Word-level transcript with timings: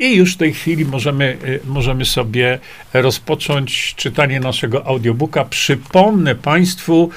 I 0.00 0.16
już 0.16 0.34
w 0.34 0.36
tej 0.36 0.54
chwili 0.54 0.84
możemy, 0.84 1.36
y, 1.44 1.60
możemy 1.64 2.04
sobie 2.04 2.58
rozpocząć 2.92 3.94
czytanie 3.96 4.40
naszego 4.40 4.86
audiobooka. 4.86 5.44
Przypomnę 5.44 6.34
Państwu, 6.34 7.10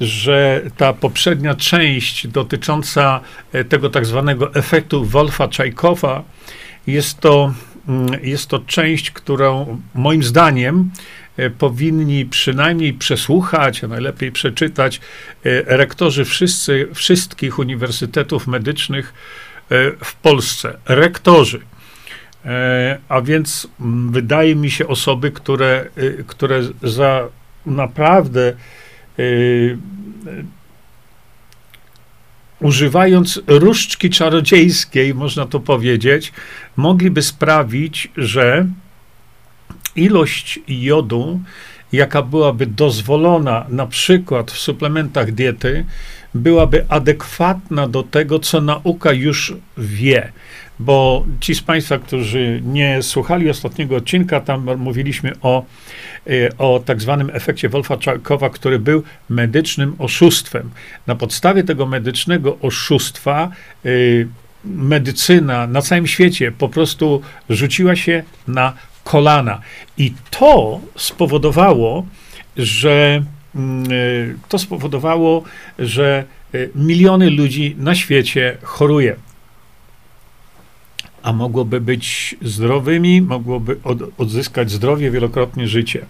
że 0.00 0.62
ta 0.76 0.92
poprzednia 0.92 1.54
część 1.54 2.26
dotycząca 2.26 3.20
y, 3.54 3.64
tego 3.64 3.90
tak 3.90 4.06
zwanego 4.06 4.54
efektu 4.54 5.04
Wolfa 5.04 5.48
Czajkowa 5.48 6.24
jest 6.86 7.20
to, 7.20 7.54
mm, 7.88 8.24
jest 8.24 8.46
to 8.46 8.58
część, 8.58 9.10
którą 9.10 9.80
moim 9.94 10.22
zdaniem 10.22 10.90
y, 11.38 11.50
powinni 11.50 12.26
przynajmniej 12.26 12.92
przesłuchać, 12.92 13.84
a 13.84 13.88
najlepiej 13.88 14.32
przeczytać 14.32 15.00
rektorzy 15.66 16.24
wszyscy, 16.24 16.88
wszystkich 16.94 17.58
uniwersytetów 17.58 18.46
medycznych 18.46 19.14
w 20.04 20.14
Polsce. 20.22 20.78
Rektorzy. 20.86 21.60
E, 22.44 22.98
a 23.08 23.20
więc 23.20 23.68
mm, 23.80 24.12
wydaje 24.12 24.56
mi 24.56 24.70
się 24.70 24.86
osoby, 24.86 25.30
które, 25.30 25.86
y, 25.98 26.24
które 26.26 26.62
za 26.82 27.28
naprawdę 27.66 28.52
y, 29.18 29.78
używając 32.60 33.40
różdżki 33.46 34.10
czarodziejskiej, 34.10 35.14
można 35.14 35.46
to 35.46 35.60
powiedzieć, 35.60 36.32
mogliby 36.76 37.22
sprawić, 37.22 38.10
że 38.16 38.66
ilość 39.96 40.60
jodu, 40.68 41.40
jaka 41.92 42.22
byłaby 42.22 42.66
dozwolona 42.66 43.66
na 43.68 43.86
przykład 43.86 44.50
w 44.50 44.58
suplementach 44.58 45.32
diety, 45.32 45.84
byłaby 46.34 46.86
adekwatna 46.88 47.88
do 47.88 48.02
tego, 48.02 48.38
co 48.38 48.60
nauka 48.60 49.12
już 49.12 49.54
wie 49.78 50.32
bo 50.80 51.26
ci 51.40 51.54
z 51.54 51.60
Państwa, 51.60 51.98
którzy 51.98 52.60
nie 52.64 53.02
słuchali 53.02 53.50
ostatniego 53.50 53.96
odcinka, 53.96 54.40
tam 54.40 54.76
mówiliśmy 54.76 55.32
o, 55.42 55.64
y, 56.26 56.48
o 56.58 56.82
tak 56.84 57.00
zwanym 57.00 57.30
efekcie 57.32 57.68
Wolfa-Czarkowa, 57.68 58.50
który 58.50 58.78
był 58.78 59.02
medycznym 59.28 59.94
oszustwem. 59.98 60.70
Na 61.06 61.14
podstawie 61.14 61.64
tego 61.64 61.86
medycznego 61.86 62.58
oszustwa 62.62 63.50
y, 63.86 64.28
medycyna 64.64 65.66
na 65.66 65.82
całym 65.82 66.06
świecie 66.06 66.52
po 66.52 66.68
prostu 66.68 67.22
rzuciła 67.50 67.96
się 67.96 68.22
na 68.48 68.72
kolana. 69.04 69.60
I 69.98 70.12
to 70.30 70.80
spowodowało, 70.96 72.06
że 72.56 73.22
mm, 73.54 73.92
y, 73.92 74.36
to 74.48 74.58
spowodowało, 74.58 75.42
że 75.78 76.24
miliony 76.74 77.30
ludzi 77.30 77.76
na 77.78 77.94
świecie 77.94 78.56
choruje 78.62 79.16
a 81.22 81.32
mogłoby 81.32 81.80
być 81.80 82.36
zdrowymi, 82.42 83.22
mogłoby 83.22 83.76
od, 83.84 83.98
odzyskać 84.18 84.70
zdrowie, 84.70 85.10
wielokrotnie 85.10 85.68
życie. 85.68 86.06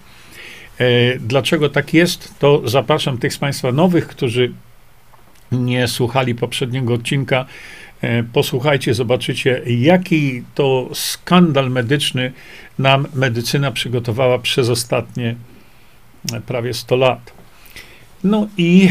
E, 0.78 1.18
dlaczego 1.18 1.68
tak 1.68 1.94
jest, 1.94 2.34
to 2.38 2.62
zapraszam 2.64 3.18
tych 3.18 3.34
z 3.34 3.38
Państwa 3.38 3.72
nowych, 3.72 4.06
którzy 4.06 4.52
nie 5.52 5.88
słuchali 5.88 6.34
poprzedniego 6.34 6.94
odcinka. 6.94 7.46
E, 8.00 8.22
posłuchajcie, 8.22 8.94
zobaczycie, 8.94 9.62
jaki 9.66 10.42
to 10.54 10.88
skandal 10.92 11.70
medyczny 11.70 12.32
nam 12.78 13.06
medycyna 13.14 13.72
przygotowała 13.72 14.38
przez 14.38 14.68
ostatnie 14.68 15.36
e, 16.32 16.40
prawie 16.40 16.74
100 16.74 16.96
lat. 16.96 17.32
No 18.24 18.48
i 18.56 18.88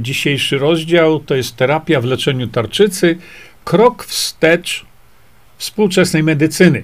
dzisiejszy 0.00 0.58
rozdział 0.58 1.20
to 1.20 1.34
jest 1.34 1.56
terapia 1.56 2.00
w 2.00 2.04
leczeniu 2.04 2.46
tarczycy. 2.46 3.18
Krok 3.64 4.04
wstecz 4.04 4.87
współczesnej 5.58 6.22
medycyny. 6.22 6.82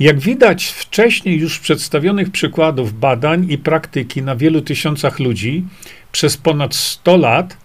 Jak 0.00 0.20
widać 0.20 0.64
wcześniej 0.64 1.38
już 1.38 1.58
przedstawionych 1.58 2.30
przykładów 2.30 3.00
badań 3.00 3.46
i 3.50 3.58
praktyki 3.58 4.22
na 4.22 4.36
wielu 4.36 4.60
tysiącach 4.60 5.18
ludzi 5.18 5.64
przez 6.12 6.36
ponad 6.36 6.74
100 6.74 7.16
lat, 7.16 7.56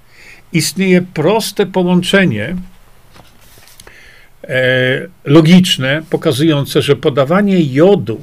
istnieje 0.53 1.01
proste 1.01 1.65
połączenie 1.65 2.55
e, 4.43 5.07
logiczne, 5.25 6.01
pokazujące, 6.09 6.81
że 6.81 6.95
podawanie 6.95 7.73
jodu 7.73 8.15
e, 8.15 8.19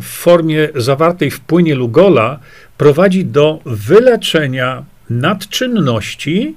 w 0.00 0.04
formie 0.04 0.68
zawartej 0.74 1.30
w 1.30 1.40
płynie 1.40 1.74
Lugola 1.74 2.38
prowadzi 2.78 3.24
do 3.24 3.60
wyleczenia 3.64 4.84
nadczynności 5.10 6.54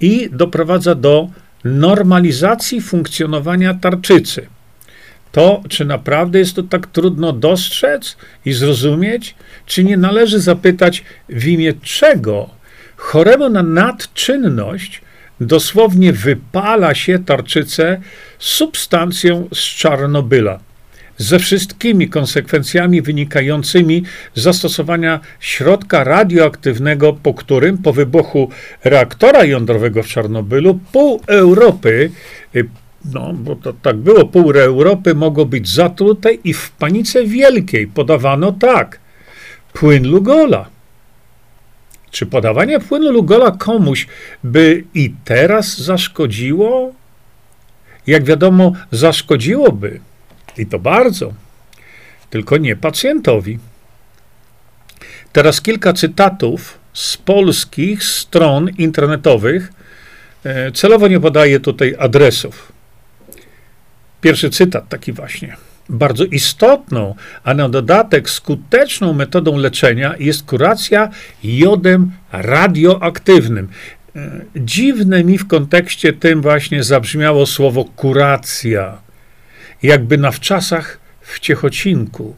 i 0.00 0.28
doprowadza 0.32 0.94
do 0.94 1.28
normalizacji 1.64 2.80
funkcjonowania 2.80 3.74
tarczycy. 3.74 4.46
To, 5.32 5.62
czy 5.68 5.84
naprawdę 5.84 6.38
jest 6.38 6.56
to 6.56 6.62
tak 6.62 6.86
trudno 6.86 7.32
dostrzec 7.32 8.16
i 8.44 8.52
zrozumieć, 8.52 9.34
czy 9.66 9.84
nie 9.84 9.96
należy 9.96 10.40
zapytać, 10.40 11.04
w 11.28 11.46
imię 11.46 11.72
czego 11.82 12.50
choremu 12.96 13.48
na 13.48 13.62
nadczynność 13.62 15.02
dosłownie 15.40 16.12
wypala 16.12 16.94
się 16.94 17.18
tarczycę 17.18 18.00
substancją 18.38 19.48
z 19.54 19.58
Czarnobyla 19.58 20.58
ze 21.22 21.38
wszystkimi 21.38 22.08
konsekwencjami 22.08 23.02
wynikającymi 23.02 24.02
z 24.34 24.42
zastosowania 24.42 25.20
środka 25.40 26.04
radioaktywnego, 26.04 27.12
po 27.12 27.34
którym 27.34 27.78
po 27.78 27.92
wybuchu 27.92 28.48
reaktora 28.84 29.44
jądrowego 29.44 30.02
w 30.02 30.06
Czarnobylu 30.06 30.78
pół 30.92 31.20
Europy, 31.26 32.10
y, 32.56 32.68
no 33.04 33.32
bo 33.32 33.56
to 33.56 33.72
tak 33.72 33.96
było, 33.96 34.24
pół 34.24 34.50
Europy 34.50 35.14
mogło 35.14 35.46
być 35.46 35.68
zatrute 35.68 36.32
i 36.32 36.52
w 36.52 36.70
panice 36.70 37.24
wielkiej 37.24 37.86
podawano 37.86 38.52
tak, 38.52 38.98
płyn 39.72 40.08
Lugola. 40.08 40.66
Czy 42.10 42.26
podawanie 42.26 42.80
płynu 42.80 43.12
Lugola 43.12 43.50
komuś 43.50 44.06
by 44.44 44.84
i 44.94 45.14
teraz 45.24 45.78
zaszkodziło? 45.78 46.92
Jak 48.06 48.24
wiadomo, 48.24 48.72
zaszkodziłoby 48.90 50.00
i 50.58 50.66
to 50.66 50.78
bardzo. 50.78 51.32
Tylko 52.30 52.56
nie 52.56 52.76
pacjentowi. 52.76 53.58
Teraz 55.32 55.60
kilka 55.60 55.92
cytatów 55.92 56.78
z 56.92 57.16
polskich 57.16 58.04
stron 58.04 58.68
internetowych. 58.78 59.72
E, 60.44 60.72
celowo 60.72 61.08
nie 61.08 61.20
podaję 61.20 61.60
tutaj 61.60 61.94
adresów. 61.98 62.72
Pierwszy 64.20 64.50
cytat 64.50 64.88
taki 64.88 65.12
właśnie. 65.12 65.56
Bardzo 65.88 66.24
istotną, 66.24 67.14
a 67.44 67.54
na 67.54 67.68
dodatek 67.68 68.30
skuteczną 68.30 69.12
metodą 69.12 69.56
leczenia 69.56 70.14
jest 70.18 70.42
kuracja 70.42 71.08
jodem 71.44 72.12
radioaktywnym. 72.32 73.68
E, 74.16 74.30
dziwne 74.56 75.24
mi 75.24 75.38
w 75.38 75.46
kontekście 75.46 76.12
tym 76.12 76.42
właśnie 76.42 76.82
zabrzmiało 76.82 77.46
słowo 77.46 77.84
kuracja 77.84 78.98
jakby 79.82 80.18
na 80.18 80.30
wczasach 80.30 80.98
w 81.20 81.40
Ciechocinku. 81.40 82.36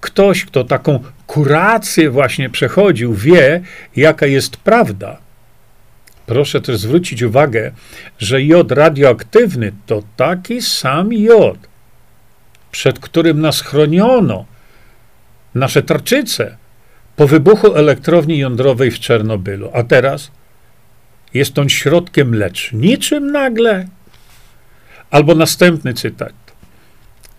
Ktoś, 0.00 0.44
kto 0.44 0.64
taką 0.64 1.00
kurację 1.26 2.10
właśnie 2.10 2.50
przechodził, 2.50 3.14
wie, 3.14 3.60
jaka 3.96 4.26
jest 4.26 4.56
prawda. 4.56 5.18
Proszę 6.26 6.60
też 6.60 6.76
zwrócić 6.76 7.22
uwagę, 7.22 7.72
że 8.18 8.42
jod 8.42 8.72
radioaktywny 8.72 9.72
to 9.86 10.02
taki 10.16 10.62
sam 10.62 11.12
jod, 11.12 11.58
przed 12.70 12.98
którym 12.98 13.40
nas 13.40 13.60
chroniono, 13.60 14.44
nasze 15.54 15.82
tarczyce, 15.82 16.56
po 17.16 17.26
wybuchu 17.26 17.74
elektrowni 17.74 18.38
jądrowej 18.38 18.90
w 18.90 19.00
Czernobylu. 19.00 19.70
A 19.74 19.82
teraz 19.82 20.30
jest 21.34 21.58
on 21.58 21.68
środkiem 21.68 22.34
leczniczym 22.34 23.32
nagle? 23.32 23.86
Albo 25.10 25.34
następny 25.34 25.94
cytat. 25.94 26.43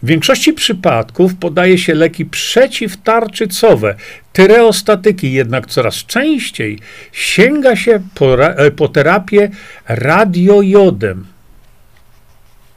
W 0.06 0.07
większości 0.07 0.54
przypadków 0.54 1.36
podaje 1.36 1.78
się 1.78 1.94
leki 1.94 2.25
przeciwtarczycowe, 2.25 3.96
tyreostatyki, 4.34 5.34
jednak 5.34 5.68
coraz 5.68 5.96
częściej 5.96 6.80
sięga 7.12 7.75
się 7.75 8.00
po, 8.16 8.44
e, 8.44 8.72
po 8.72 8.88
terapię 8.88 9.50
radiojodem. 9.88 11.25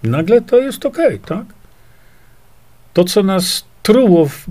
Nagle 0.02 0.40
to 0.40 0.58
jest 0.58 0.86
ok, 0.86 0.98
tak? 1.26 1.44
To, 2.92 3.04
co 3.04 3.22
nas 3.22 3.64
truło 3.82 4.26
w, 4.26 4.46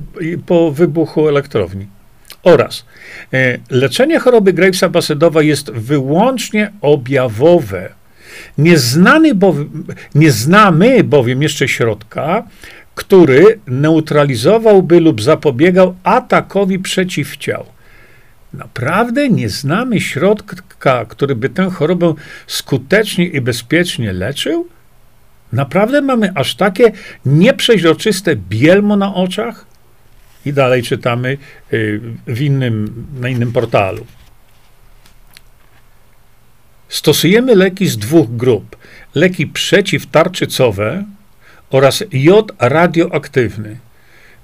po 0.45 0.71
wybuchu 0.71 1.27
elektrowni. 1.27 1.87
Oraz 2.43 2.85
e, 3.33 3.57
leczenie 3.69 4.19
choroby 4.19 4.53
Gravesa 4.53 4.89
Basedowa 4.89 5.41
jest 5.41 5.71
wyłącznie 5.71 6.71
objawowe. 6.81 7.96
Nie, 8.57 8.77
znany 8.77 9.35
bowiem, 9.35 9.85
nie 10.15 10.31
znamy 10.31 11.03
bowiem 11.03 11.41
jeszcze 11.41 11.67
środka, 11.67 12.43
który 12.95 13.59
neutralizowałby 13.67 14.99
lub 14.99 15.21
zapobiegał 15.21 15.95
atakowi 16.03 16.79
przeciwciał. 16.79 17.65
Naprawdę 18.53 19.29
nie 19.29 19.49
znamy 19.49 20.01
środka, 20.01 21.05
który 21.05 21.35
by 21.35 21.49
tę 21.49 21.69
chorobę 21.69 22.13
skutecznie 22.47 23.25
i 23.25 23.41
bezpiecznie 23.41 24.13
leczył? 24.13 24.67
Naprawdę 25.53 26.01
mamy 26.01 26.31
aż 26.35 26.55
takie 26.55 26.91
nieprzeźroczyste 27.25 28.35
bielmo 28.35 28.97
na 28.97 29.15
oczach? 29.15 29.65
I 30.45 30.53
dalej 30.53 30.83
czytamy 30.83 31.37
y, 31.73 32.01
w 32.27 32.41
innym, 32.41 33.05
na 33.19 33.29
innym 33.29 33.51
portalu. 33.51 34.05
Stosujemy 36.89 37.55
leki 37.55 37.87
z 37.87 37.97
dwóch 37.97 38.35
grup: 38.35 38.75
leki 39.15 39.47
przeciwtarczycowe 39.47 41.03
oraz 41.69 42.03
jod 42.11 42.51
radioaktywny. 42.59 43.77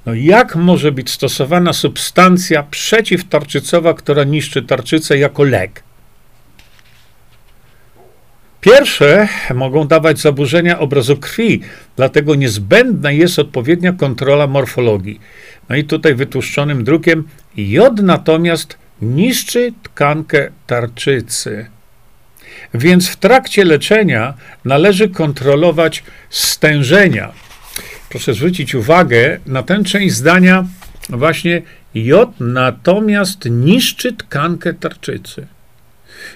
No 0.05 0.13
jak 0.13 0.55
może 0.55 0.91
być 0.91 1.09
stosowana 1.09 1.73
substancja 1.73 2.63
przeciwtarczycowa, 2.63 3.93
która 3.93 4.23
niszczy 4.23 4.61
tarczycę 4.61 5.17
jako 5.17 5.43
lek? 5.43 5.83
Pierwsze 8.61 9.27
mogą 9.53 9.87
dawać 9.87 10.19
zaburzenia 10.19 10.79
obrazu 10.79 11.17
krwi, 11.17 11.61
dlatego 11.95 12.35
niezbędna 12.35 13.11
jest 13.11 13.39
odpowiednia 13.39 13.93
kontrola 13.93 14.47
morfologii. 14.47 15.19
No 15.69 15.75
i 15.75 15.83
tutaj 15.83 16.15
wytłuszczonym 16.15 16.83
drukiem 16.83 17.27
jod 17.57 18.01
natomiast 18.01 18.77
niszczy 19.01 19.73
tkankę 19.83 20.51
tarczycy. 20.67 21.65
Więc 22.73 23.09
w 23.09 23.15
trakcie 23.15 23.65
leczenia 23.65 24.33
należy 24.65 25.09
kontrolować 25.09 26.03
stężenia. 26.29 27.31
Proszę 28.09 28.33
zwrócić 28.33 28.75
uwagę 28.75 29.39
na 29.45 29.63
tę 29.63 29.83
część 29.83 30.15
zdania, 30.15 30.65
właśnie 31.09 31.61
jod 31.95 32.29
natomiast 32.39 33.45
niszczy 33.49 34.13
tkankę 34.13 34.73
tarczycy. 34.73 35.47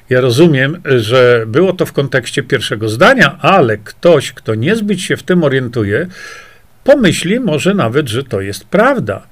Ja 0.10 0.22
rozumiem, 0.22 0.82
że 0.86 1.44
było 1.48 1.74
to 1.74 1.86
w 1.86 1.94
kontekście 1.94 2.44
pierwszego 2.44 2.90
zdania, 2.90 3.38
ale 3.42 3.78
ktoś, 3.78 4.32
kto 4.32 4.56
niezbyt 4.56 5.02
się 5.02 5.18
w 5.18 5.24
tym 5.24 5.44
orientuje, 5.44 6.08
pomyśli 6.84 7.40
może 7.40 7.74
nawet, 7.74 8.10
że 8.10 8.24
to 8.24 8.42
jest 8.42 8.66
prawda. 8.66 9.28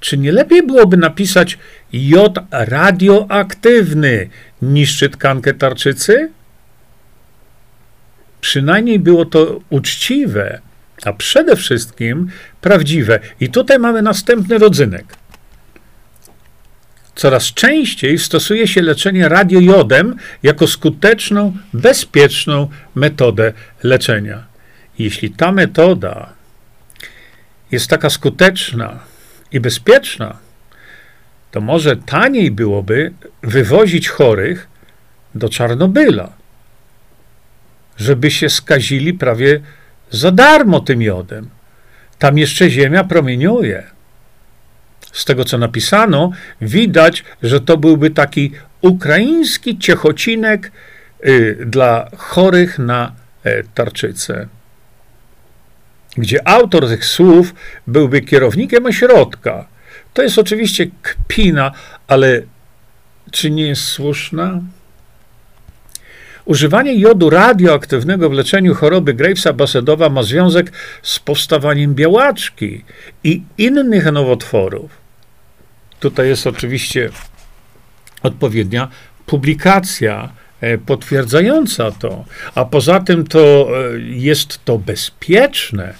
Czy 0.00 0.18
nie 0.18 0.32
lepiej 0.32 0.62
byłoby 0.62 0.96
napisać 0.96 1.58
jod 1.92 2.38
radioaktywny 2.50 4.28
niszczy 4.62 5.08
tkankę 5.08 5.54
tarczycy? 5.54 6.30
Przynajmniej 8.40 8.98
było 8.98 9.24
to 9.24 9.60
uczciwe, 9.70 10.60
a 11.04 11.12
przede 11.12 11.56
wszystkim 11.56 12.30
prawdziwe. 12.60 13.20
I 13.40 13.48
tutaj 13.48 13.78
mamy 13.78 14.02
następny 14.02 14.58
rodzynek. 14.58 15.04
Coraz 17.14 17.44
częściej 17.44 18.18
stosuje 18.18 18.68
się 18.68 18.82
leczenie 18.82 19.28
radiojodem 19.28 20.16
jako 20.42 20.66
skuteczną, 20.66 21.56
bezpieczną 21.72 22.68
metodę 22.94 23.52
leczenia. 23.82 24.44
Jeśli 24.98 25.30
ta 25.30 25.52
metoda 25.52 26.32
jest 27.70 27.90
taka 27.90 28.10
skuteczna 28.10 28.98
i 29.52 29.60
bezpieczna, 29.60 30.38
to 31.50 31.60
może 31.60 31.96
taniej 31.96 32.50
byłoby 32.50 33.12
wywozić 33.42 34.08
chorych 34.08 34.68
do 35.34 35.48
Czarnobyla, 35.48 36.32
żeby 37.96 38.30
się 38.30 38.48
skazili 38.48 39.14
prawie 39.14 39.60
za 40.10 40.30
darmo 40.30 40.80
tym 40.80 41.02
jodem. 41.02 41.48
Tam 42.18 42.38
jeszcze 42.38 42.70
ziemia 42.70 43.04
promieniuje 43.04 43.96
z 45.16 45.24
tego 45.24 45.44
co 45.44 45.58
napisano, 45.58 46.30
widać, 46.60 47.24
że 47.42 47.60
to 47.60 47.76
byłby 47.76 48.10
taki 48.10 48.52
ukraiński 48.80 49.78
ciechocinek 49.78 50.72
y, 51.26 51.58
dla 51.66 52.10
chorych 52.16 52.78
na 52.78 53.12
e, 53.44 53.62
tarczycę. 53.62 54.48
Gdzie 56.18 56.48
autor 56.48 56.88
tych 56.88 57.04
słów 57.04 57.54
byłby 57.86 58.20
kierownikiem 58.20 58.86
ośrodka. 58.86 59.66
To 60.14 60.22
jest 60.22 60.38
oczywiście 60.38 60.86
kpina, 61.02 61.72
ale 62.08 62.42
czy 63.30 63.50
nie 63.50 63.66
jest 63.66 63.82
słuszna? 63.82 64.60
Używanie 66.44 66.94
jodu 66.94 67.30
radioaktywnego 67.30 68.30
w 68.30 68.32
leczeniu 68.32 68.74
choroby 68.74 69.14
Gravesa 69.14 69.52
Basedowa 69.52 70.08
ma 70.08 70.22
związek 70.22 70.72
z 71.02 71.18
powstawaniem 71.18 71.94
białaczki 71.94 72.84
i 73.24 73.42
innych 73.58 74.12
nowotworów. 74.12 74.90
Tutaj 76.00 76.28
jest 76.28 76.46
oczywiście 76.46 77.10
odpowiednia 78.22 78.88
publikacja 79.26 80.32
potwierdzająca 80.86 81.90
to, 81.90 82.24
a 82.54 82.64
poza 82.64 83.00
tym 83.00 83.26
to 83.26 83.68
e, 83.94 84.00
jest 84.00 84.64
to 84.64 84.78
bezpieczne 84.78 85.94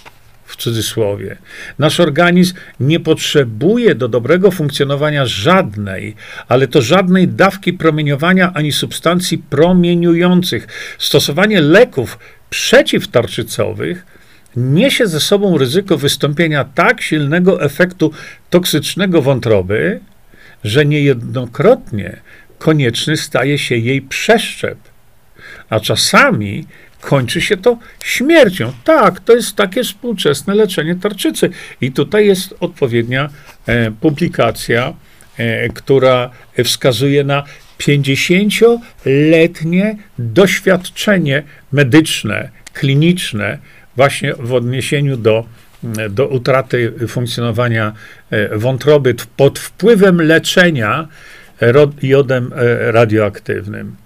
w 0.47 0.57
cudzysłowie. 0.57 1.37
Nasz 1.79 2.01
organizm 2.01 2.55
nie 2.81 3.01
potrzebuje 3.01 3.95
do 3.95 4.09
dobrego 4.09 4.51
funkcjonowania 4.51 5.27
żadnej, 5.27 6.15
ale 6.49 6.69
to 6.69 6.83
żadnej 6.83 7.29
dawki 7.29 7.73
promieniowania 7.73 8.53
ani 8.55 8.73
substancji 8.73 9.39
promieniujących. 9.39 10.69
Stosowanie 10.99 11.61
leków 11.61 12.19
przeciwtarczycowych 12.51 14.07
niesie 14.57 15.07
ze 15.07 15.21
sobą 15.21 15.59
ryzyko 15.59 15.99
wystąpienia 15.99 16.65
tak 16.65 17.03
silnego 17.03 17.63
efektu 17.63 18.13
toksycznego 18.51 19.23
wątroby, 19.23 20.01
że 20.65 20.87
niejednokrotnie 20.87 22.21
konieczny 22.59 23.17
staje 23.17 23.59
się 23.59 23.77
jej 23.77 24.03
przeszczep, 24.03 24.79
a 25.71 25.81
czasami 25.81 26.67
kończy 27.01 27.41
się 27.41 27.57
to 27.57 27.79
śmiercią. 28.05 28.73
Tak, 28.85 29.21
to 29.21 29.35
jest 29.35 29.57
takie 29.57 29.85
współczesne 29.85 30.55
leczenie 30.55 30.95
tarczycy. 30.95 31.51
I 31.81 31.93
tutaj 31.93 32.27
jest 32.27 32.55
odpowiednia 32.61 33.29
e, 33.67 33.91
publikacja, 33.91 34.93
e, 35.37 35.69
która 35.69 36.31
wskazuje 36.65 37.25
na 37.25 37.45
50-letnie 37.79 39.97
doświadczenie 40.19 41.43
medyczne, 41.73 42.51
kliniczne 42.73 43.59
właśnie 43.97 44.35
w 44.35 44.53
odniesieniu 44.53 45.17
do, 45.17 45.45
do 46.11 46.29
utraty 46.29 46.93
funkcjonowania 47.09 47.93
e, 48.31 48.59
wątroby 48.59 49.15
pod 49.37 49.59
wpływem 49.59 50.23
leczenia 50.23 51.09
jodem 52.03 52.53
e, 52.53 52.93
radioaktywnym. 52.93 53.97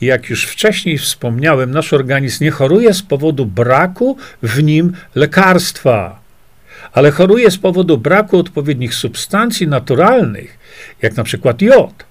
Jak 0.00 0.30
już 0.30 0.44
wcześniej 0.44 0.98
wspomniałem, 0.98 1.70
nasz 1.70 1.92
organizm 1.92 2.44
nie 2.44 2.50
choruje 2.50 2.94
z 2.94 3.02
powodu 3.02 3.46
braku 3.46 4.16
w 4.42 4.62
nim 4.62 4.92
lekarstwa, 5.14 6.20
ale 6.92 7.10
choruje 7.10 7.50
z 7.50 7.58
powodu 7.58 7.98
braku 7.98 8.38
odpowiednich 8.38 8.94
substancji 8.94 9.68
naturalnych, 9.68 10.58
jak 11.02 11.16
na 11.16 11.24
przykład 11.24 11.62
jod, 11.62 12.04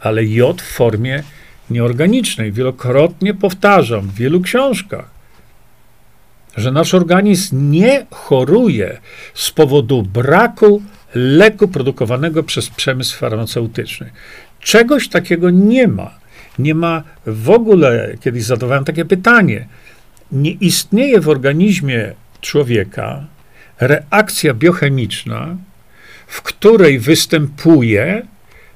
ale 0.00 0.24
jod 0.24 0.62
w 0.62 0.72
formie 0.72 1.22
nieorganicznej. 1.70 2.52
Wielokrotnie 2.52 3.34
powtarzam 3.34 4.08
w 4.08 4.14
wielu 4.14 4.40
książkach 4.40 5.14
że 6.56 6.70
nasz 6.70 6.94
organizm 6.94 7.70
nie 7.70 8.06
choruje 8.10 8.98
z 9.34 9.50
powodu 9.50 10.02
braku 10.02 10.82
leku 11.14 11.68
produkowanego 11.68 12.42
przez 12.42 12.70
przemysł 12.70 13.18
farmaceutyczny. 13.18 14.10
Czegoś 14.60 15.08
takiego 15.08 15.50
nie 15.50 15.88
ma. 15.88 16.10
Nie 16.58 16.74
ma 16.74 17.02
w 17.26 17.50
ogóle, 17.50 18.14
kiedyś 18.20 18.44
zadawałem 18.44 18.84
takie 18.84 19.04
pytanie, 19.04 19.66
nie 20.32 20.50
istnieje 20.50 21.20
w 21.20 21.28
organizmie 21.28 22.12
człowieka 22.40 23.24
reakcja 23.80 24.54
biochemiczna, 24.54 25.56
w 26.26 26.42
której 26.42 26.98
występuje 26.98 28.22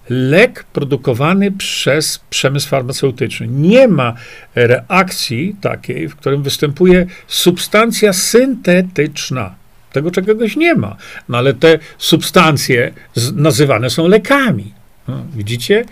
lek 0.09 0.65
produkowany 0.65 1.53
przez 1.53 2.21
przemysł 2.31 2.69
farmaceutyczny. 2.69 3.49
Nie 3.49 3.89
ma 3.89 4.15
reakcji 4.55 5.57
takiej, 5.61 6.09
w 6.09 6.17
którym 6.17 6.43
występuje 6.43 7.07
substancja 7.27 8.13
syntetyczna. 8.13 9.55
Tego 9.93 10.11
czegoś 10.11 10.57
nie 10.57 10.75
ma. 10.75 10.97
No 11.29 11.39
ale 11.39 11.55
te 11.55 11.79
substancje 11.99 12.93
nazywane 13.35 13.91
są 13.91 14.09
lekami. 14.09 14.73
No, 15.09 15.25
widzicie? 15.37 15.85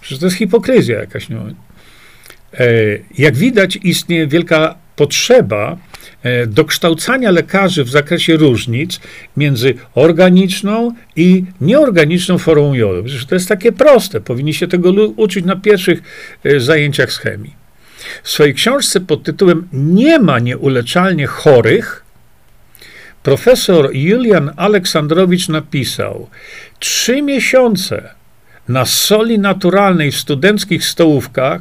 Przecież 0.00 0.18
to 0.18 0.26
jest 0.26 0.36
hipokryzja 0.36 0.98
jakaś. 0.98 1.28
No. 1.28 1.40
E, 2.54 2.66
jak 3.18 3.36
widać, 3.36 3.78
istnieje 3.82 4.26
wielka 4.26 4.74
potrzeba 4.96 5.76
E, 6.22 6.46
dokształcania 6.46 7.30
lekarzy 7.30 7.84
w 7.84 7.88
zakresie 7.88 8.36
różnic 8.36 9.00
między 9.36 9.74
organiczną 9.94 10.92
i 11.16 11.44
nieorganiczną 11.60 12.38
formą 12.38 12.74
jodu. 12.74 13.04
Przecież 13.04 13.26
to 13.26 13.34
jest 13.34 13.48
takie 13.48 13.72
proste. 13.72 14.20
Powinni 14.20 14.54
się 14.54 14.68
tego 14.68 14.90
uczyć 15.16 15.44
na 15.44 15.56
pierwszych 15.56 16.02
e, 16.44 16.60
zajęciach 16.60 17.12
z 17.12 17.18
chemii. 17.18 17.54
W 18.22 18.30
swojej 18.30 18.54
książce 18.54 19.00
pod 19.00 19.22
tytułem 19.22 19.68
Nie 19.72 20.18
ma 20.18 20.38
nieuleczalnie 20.38 21.26
chorych 21.26 22.04
profesor 23.28 23.90
Julian 23.92 24.50
Aleksandrowicz 24.56 25.48
napisał: 25.48 26.28
Trzy 26.78 27.22
miesiące 27.22 28.08
na 28.68 28.84
soli 28.84 29.38
naturalnej 29.38 30.12
w 30.12 30.16
studenckich 30.16 30.84
stołówkach 30.84 31.60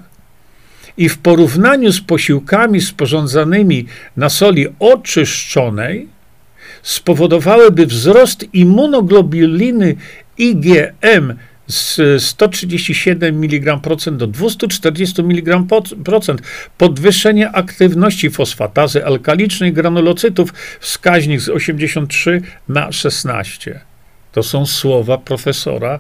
i 0.98 1.10
w 1.10 1.18
porównaniu 1.18 1.92
z 1.92 2.02
posiłkami 2.02 2.82
sporządzanymi 2.82 3.86
na 4.18 4.30
soli 4.30 4.68
oczyszczonej 4.80 6.08
spowodowałyby 6.84 7.86
wzrost 7.86 8.46
immunoglobuliny 8.54 9.96
IgM 10.38 11.34
z 11.68 12.24
137 12.24 13.44
mg 13.44 13.80
do 14.12 14.28
240 14.28 15.22
mg 15.22 15.64
podwyższenie 16.78 17.52
aktywności 17.52 18.30
fosfatazy 18.30 19.06
alkalicznej 19.06 19.74
granulocytów, 19.74 20.54
wskaźnik 20.80 21.42
z 21.42 21.50
83 21.50 22.42
na 22.70 22.92
16. 22.92 23.80
To 24.32 24.44
są 24.44 24.66
słowa 24.66 25.18
profesora 25.18 26.00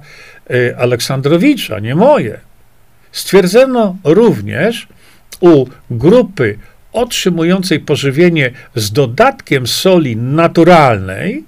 y, 0.51 0.77
Aleksandrowicza, 0.77 1.79
nie 1.79 1.95
moje. 1.95 2.39
Stwierdzono 3.11 3.97
również 4.03 4.87
u 5.39 5.65
grupy 5.91 6.57
otrzymującej 6.93 7.79
pożywienie 7.79 8.51
z 8.75 8.91
dodatkiem 8.91 9.67
soli 9.67 10.17
naturalnej 10.17 11.43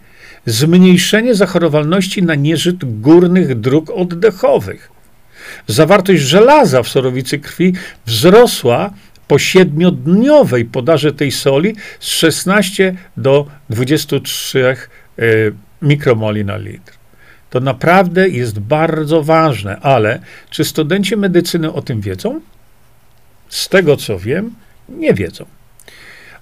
zmniejszenie 0.49 1.35
zachorowalności 1.35 2.23
na 2.23 2.35
nieżyt 2.35 3.01
górnych 3.01 3.59
dróg 3.59 3.89
oddechowych. 3.89 4.91
Zawartość 5.67 6.21
żelaza 6.21 6.83
w 6.83 6.87
sorowicy 6.87 7.39
krwi 7.39 7.73
wzrosła 8.05 8.93
po 9.27 9.39
siedmiodniowej 9.39 10.65
podarze 10.65 11.13
tej 11.13 11.31
soli 11.31 11.75
z 11.99 12.07
16 12.07 12.95
do 13.17 13.45
23 13.69 14.65
e, 14.67 14.75
mikromoli 15.81 16.45
na 16.45 16.57
litr. 16.57 16.93
To 17.49 17.59
naprawdę 17.59 18.29
jest 18.29 18.59
bardzo 18.59 19.23
ważne, 19.23 19.79
ale 19.79 20.19
czy 20.49 20.65
studenci 20.65 21.17
medycyny 21.17 21.73
o 21.73 21.81
tym 21.81 22.01
wiedzą? 22.01 22.41
Z 23.49 23.69
tego 23.69 23.97
co 23.97 24.19
wiem, 24.19 24.55
nie 24.89 25.13
wiedzą. 25.13 25.45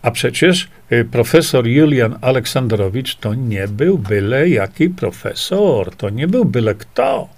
A 0.01 0.12
przecież 0.12 0.68
y, 0.92 1.06
profesor 1.12 1.68
Julian 1.68 2.18
Aleksandrowicz 2.22 3.16
to 3.16 3.34
nie 3.34 3.68
był 3.68 3.98
byle 3.98 4.50
jaki 4.50 4.89
profesor, 4.89 5.96
to 5.96 6.10
nie 6.10 6.27
był 6.27 6.46
byle 6.46 6.75
kto. 6.75 7.30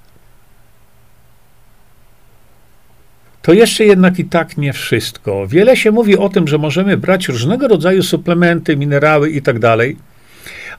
To 3.41 3.53
jeszcze 3.53 3.85
jednak 3.85 4.19
i 4.19 4.25
tak 4.25 4.57
nie 4.57 4.73
wszystko. 4.73 5.47
Wiele 5.47 5.77
się 5.77 5.91
mówi 5.91 6.17
o 6.17 6.29
tym, 6.29 6.47
że 6.47 6.57
możemy 6.57 6.97
brać 6.97 7.27
różnego 7.27 7.67
rodzaju 7.67 8.03
suplementy, 8.03 8.77
minerały 8.77 9.29
i 9.29 9.41
tak 9.41 9.57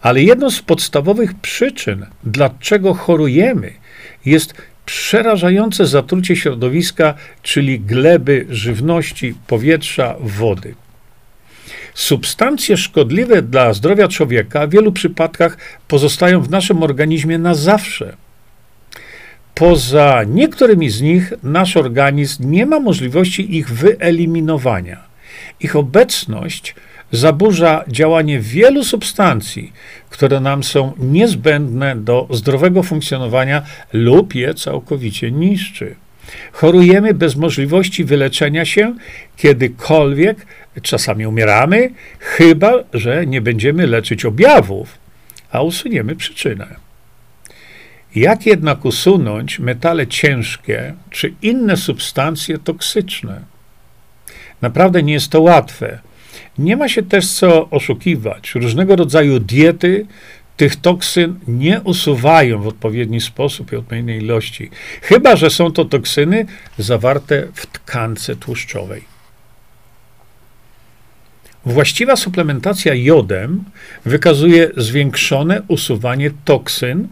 ale 0.03 0.23
jedną 0.23 0.51
z 0.51 0.63
podstawowych 0.63 1.35
przyczyn, 1.35 2.07
dlaczego 2.25 2.95
chorujemy, 2.95 3.73
jest 4.27 4.55
przerażające 4.87 5.87
zatrucie 5.87 6.37
środowiska, 6.37 7.15
czyli 7.43 7.81
gleby, 7.81 8.47
żywności, 8.51 9.35
powietrza, 9.47 10.17
wody. 10.21 10.75
Substancje 12.01 12.77
szkodliwe 12.77 13.43
dla 13.43 13.73
zdrowia 13.73 14.09
człowieka 14.09 14.67
w 14.67 14.71
wielu 14.71 14.93
przypadkach 14.93 15.57
pozostają 15.89 16.43
w 16.43 16.51
naszym 16.51 16.83
organizmie 16.83 17.39
na 17.39 17.55
zawsze. 17.55 18.17
Poza 19.55 20.25
niektórymi 20.25 20.91
z 20.91 21.01
nich 21.01 21.33
nasz 21.43 21.77
organizm 21.77 22.51
nie 22.51 22.67
ma 22.67 22.81
możliwości 22.81 23.57
ich 23.57 23.71
wyeliminowania. 23.71 25.01
Ich 25.61 25.77
obecność 25.77 26.75
zaburza 27.13 27.85
działanie 27.89 28.41
wielu 28.41 28.85
substancji, 28.85 29.73
które 30.11 30.41
nam 30.41 30.65
są 30.65 30.93
niezbędne 30.99 31.97
do 31.97 32.29
zdrowego 32.31 32.83
funkcjonowania 32.83 33.63
lub 33.93 34.35
je 34.35 34.55
całkowicie 34.55 35.31
niszczy. 35.33 35.97
Chorujemy 36.53 37.15
bez 37.15 37.37
możliwości 37.37 38.05
wyleczenia 38.05 38.65
się 38.65 38.95
kiedykolwiek, 39.37 40.47
czasami 40.83 41.27
umieramy, 41.27 41.91
chyba 42.19 42.73
że 42.93 43.27
nie 43.27 43.41
będziemy 43.41 43.87
leczyć 43.87 44.25
objawów, 44.25 44.99
a 45.53 45.63
usuniemy 45.63 46.17
przyczynę. 46.17 46.77
Jak 48.15 48.47
jednak 48.47 48.85
usunąć 48.85 49.59
metale 49.59 50.07
ciężkie 50.07 50.95
czy 51.11 51.35
inne 51.43 51.77
substancje 51.77 52.59
toksyczne? 52.59 53.41
Naprawdę 54.63 55.03
nie 55.03 55.13
jest 55.13 55.31
to 55.31 55.41
łatwe. 55.41 55.99
Nie 56.59 56.77
ma 56.77 56.89
się 56.89 57.03
też 57.03 57.29
co 57.33 57.71
oszukiwać. 57.71 58.55
Różnego 58.55 58.97
rodzaju 58.97 59.41
diety 59.41 60.07
tych 60.61 60.77
toksyn 60.77 61.39
nie 61.49 61.81
usuwają 61.81 62.63
w 62.63 62.67
odpowiedni 62.67 63.21
sposób 63.21 63.73
i 63.73 63.77
odpowiedniej 63.77 64.23
ilości, 64.23 64.71
chyba 65.03 65.37
że 65.37 65.51
są 65.51 65.73
to 65.73 65.85
toksyny 65.85 66.47
zawarte 66.79 67.47
w 67.55 67.67
tkance 67.67 68.37
tłuszczowej. 68.37 69.05
Właściwa 71.65 72.17
suplementacja 72.17 72.95
jodem 72.95 73.65
wykazuje 74.05 74.71
zwiększone 74.77 75.63
usuwanie 75.69 76.31
toksyn 76.45 77.09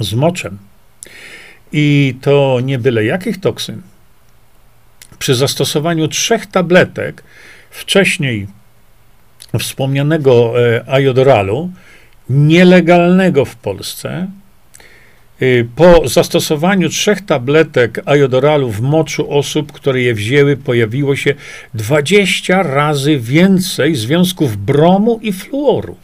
z 0.00 0.14
moczem. 0.14 0.58
I 1.72 2.14
to 2.20 2.58
nie 2.62 2.78
byle 2.78 3.04
jakich 3.04 3.40
toksyn. 3.40 3.82
Przy 5.18 5.34
zastosowaniu 5.34 6.08
trzech 6.08 6.46
tabletek 6.46 7.22
wcześniej 7.70 8.46
wspomnianego 9.58 10.54
e, 10.60 10.84
ajodoralu, 10.88 11.72
nielegalnego 12.32 13.44
w 13.44 13.56
Polsce, 13.56 14.28
y, 15.42 15.68
po 15.76 16.08
zastosowaniu 16.08 16.88
trzech 16.88 17.20
tabletek 17.20 18.02
ajodoralu 18.04 18.70
w 18.70 18.80
moczu 18.80 19.30
osób, 19.30 19.72
które 19.72 20.02
je 20.02 20.14
wzięły, 20.14 20.56
pojawiło 20.56 21.16
się 21.16 21.34
20 21.74 22.62
razy 22.62 23.18
więcej 23.18 23.94
związków 23.94 24.56
bromu 24.56 25.20
i 25.22 25.32
fluoru. 25.32 25.96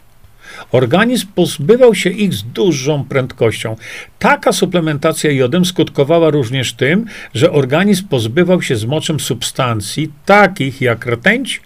Organizm 0.71 1.27
pozbywał 1.35 1.95
się 1.95 2.09
ich 2.09 2.33
z 2.33 2.43
dużą 2.43 3.03
prędkością. 3.03 3.75
Taka 4.19 4.51
suplementacja 4.51 5.31
jodem 5.31 5.65
skutkowała 5.65 6.29
również 6.29 6.73
tym, 6.73 7.05
że 7.33 7.51
organizm 7.51 8.07
pozbywał 8.07 8.61
się 8.61 8.75
z 8.75 8.85
moczem 8.85 9.19
substancji 9.19 10.11
takich 10.25 10.81
jak 10.81 11.05
rtęć, 11.05 11.61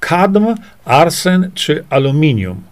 kadm, 0.00 0.54
arsen 0.84 1.50
czy 1.54 1.84
aluminium. 1.90 2.67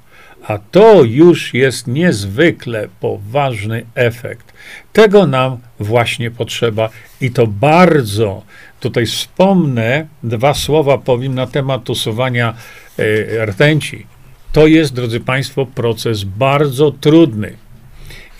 A 0.48 0.58
to 0.58 1.04
już 1.04 1.54
jest 1.54 1.86
niezwykle 1.86 2.88
poważny 3.00 3.84
efekt. 3.94 4.52
Tego 4.92 5.26
nam 5.26 5.58
właśnie 5.80 6.30
potrzeba 6.30 6.90
i 7.20 7.30
to 7.30 7.46
bardzo. 7.46 8.42
Tutaj 8.80 9.06
wspomnę 9.06 10.06
dwa 10.22 10.54
słowa, 10.54 10.98
powiem 10.98 11.34
na 11.34 11.46
temat 11.46 11.90
usuwania 11.90 12.54
y, 12.98 13.46
rtęci. 13.46 14.06
To 14.52 14.66
jest, 14.66 14.94
drodzy 14.94 15.20
Państwo, 15.20 15.66
proces 15.66 16.24
bardzo 16.24 16.90
trudny. 16.90 17.56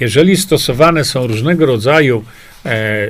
Jeżeli 0.01 0.37
stosowane 0.37 1.05
są 1.05 1.27
różnego 1.27 1.67
rodzaju 1.67 2.25
e, 2.65 3.09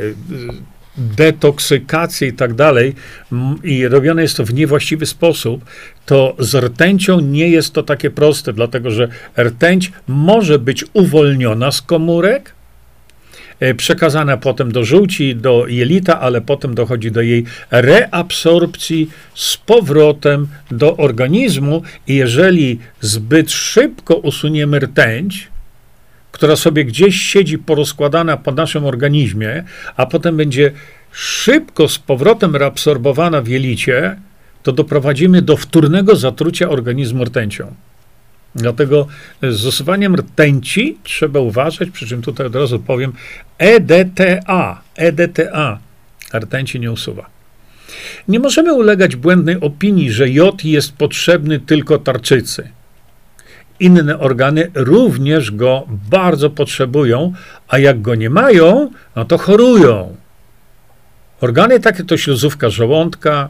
detoksykację 0.99 2.29
i 2.29 2.33
tak 2.33 2.55
dalej, 2.55 2.95
i 3.65 3.89
robione 3.89 4.23
jest 4.23 4.37
to 4.37 4.45
w 4.45 4.55
niewłaściwy 4.55 5.07
sposób, 5.07 5.65
to 6.07 6.37
z 6.39 6.55
rtęcią 6.55 7.21
nie 7.21 7.49
jest 7.49 7.73
to 7.73 7.83
takie 7.83 8.11
proste, 8.11 8.53
dlatego 8.53 8.91
że 8.91 9.09
rtęć 9.39 9.93
może 10.07 10.59
być 10.59 10.85
uwolniona 10.93 11.71
z 11.71 11.83
komórek, 11.83 12.55
e, 13.61 13.75
przekazana 13.75 14.37
potem 14.37 14.73
do 14.73 14.85
żółci, 14.85 15.37
do 15.37 15.67
jelita, 15.67 16.21
ale 16.21 16.41
potem 16.41 16.75
dochodzi 16.75 17.11
do 17.11 17.21
jej 17.21 17.45
reabsorpcji 17.71 19.11
z 19.35 19.57
powrotem 19.57 20.49
do 20.71 20.97
organizmu 20.97 21.83
i 22.07 22.15
jeżeli 22.15 22.79
zbyt 23.01 23.53
szybko 23.53 24.17
usuniemy 24.17 24.79
rtęć, 24.79 25.49
która 26.37 26.57
sobie 26.57 26.85
gdzieś 26.85 27.23
siedzi 27.23 27.59
porozkładana 27.59 28.37
po 28.37 28.53
naszym 28.53 28.85
organizmie, 28.85 29.65
a 29.97 30.07
potem 30.07 30.37
będzie 30.37 30.73
szybko 31.13 31.89
z 31.89 31.99
powrotem 31.99 32.57
reabsorbowana 32.57 33.43
w 33.43 33.49
jelicie, 33.49 34.17
to 34.63 34.73
doprowadzimy 34.73 35.43
do 35.43 35.57
wtórnego 35.57 36.17
zatrucia 36.17 36.69
organizmu 36.69 37.25
rtęcią. 37.25 37.75
Dlatego 38.55 39.07
z 39.43 39.67
usuwaniem 39.67 40.17
rtęci 40.17 40.99
trzeba 41.03 41.41
uważać, 41.41 41.91
przy 41.91 42.07
czym 42.07 42.23
tutaj 42.23 42.47
od 42.47 42.55
razu 42.55 42.79
powiem 42.79 43.13
EDTA, 43.59 44.81
EDTA, 44.97 45.79
rtęci 46.35 46.81
nie 46.81 46.93
usuwa. 46.93 47.27
Nie 48.29 48.41
możemy 48.41 48.75
ulegać 48.75 49.17
błędnej 49.17 49.61
opinii, 49.61 50.13
że 50.13 50.31
jod 50.31 50.65
jest 50.65 50.93
potrzebny 50.93 51.61
tylko 51.61 51.99
tarczycy 51.99 52.69
inne 53.81 54.19
organy 54.19 54.71
również 54.75 55.51
go 55.51 55.87
bardzo 56.11 56.51
potrzebują, 56.51 57.33
a 57.69 57.79
jak 57.79 58.03
go 58.03 58.15
nie 58.15 58.31
mają, 58.31 58.91
no 59.17 59.25
to 59.25 59.39
chorują. 59.39 60.17
Organy 61.41 61.81
takie 61.81 62.05
to 62.05 62.17
śluzówka 62.17 62.71
żołądka, 62.71 63.49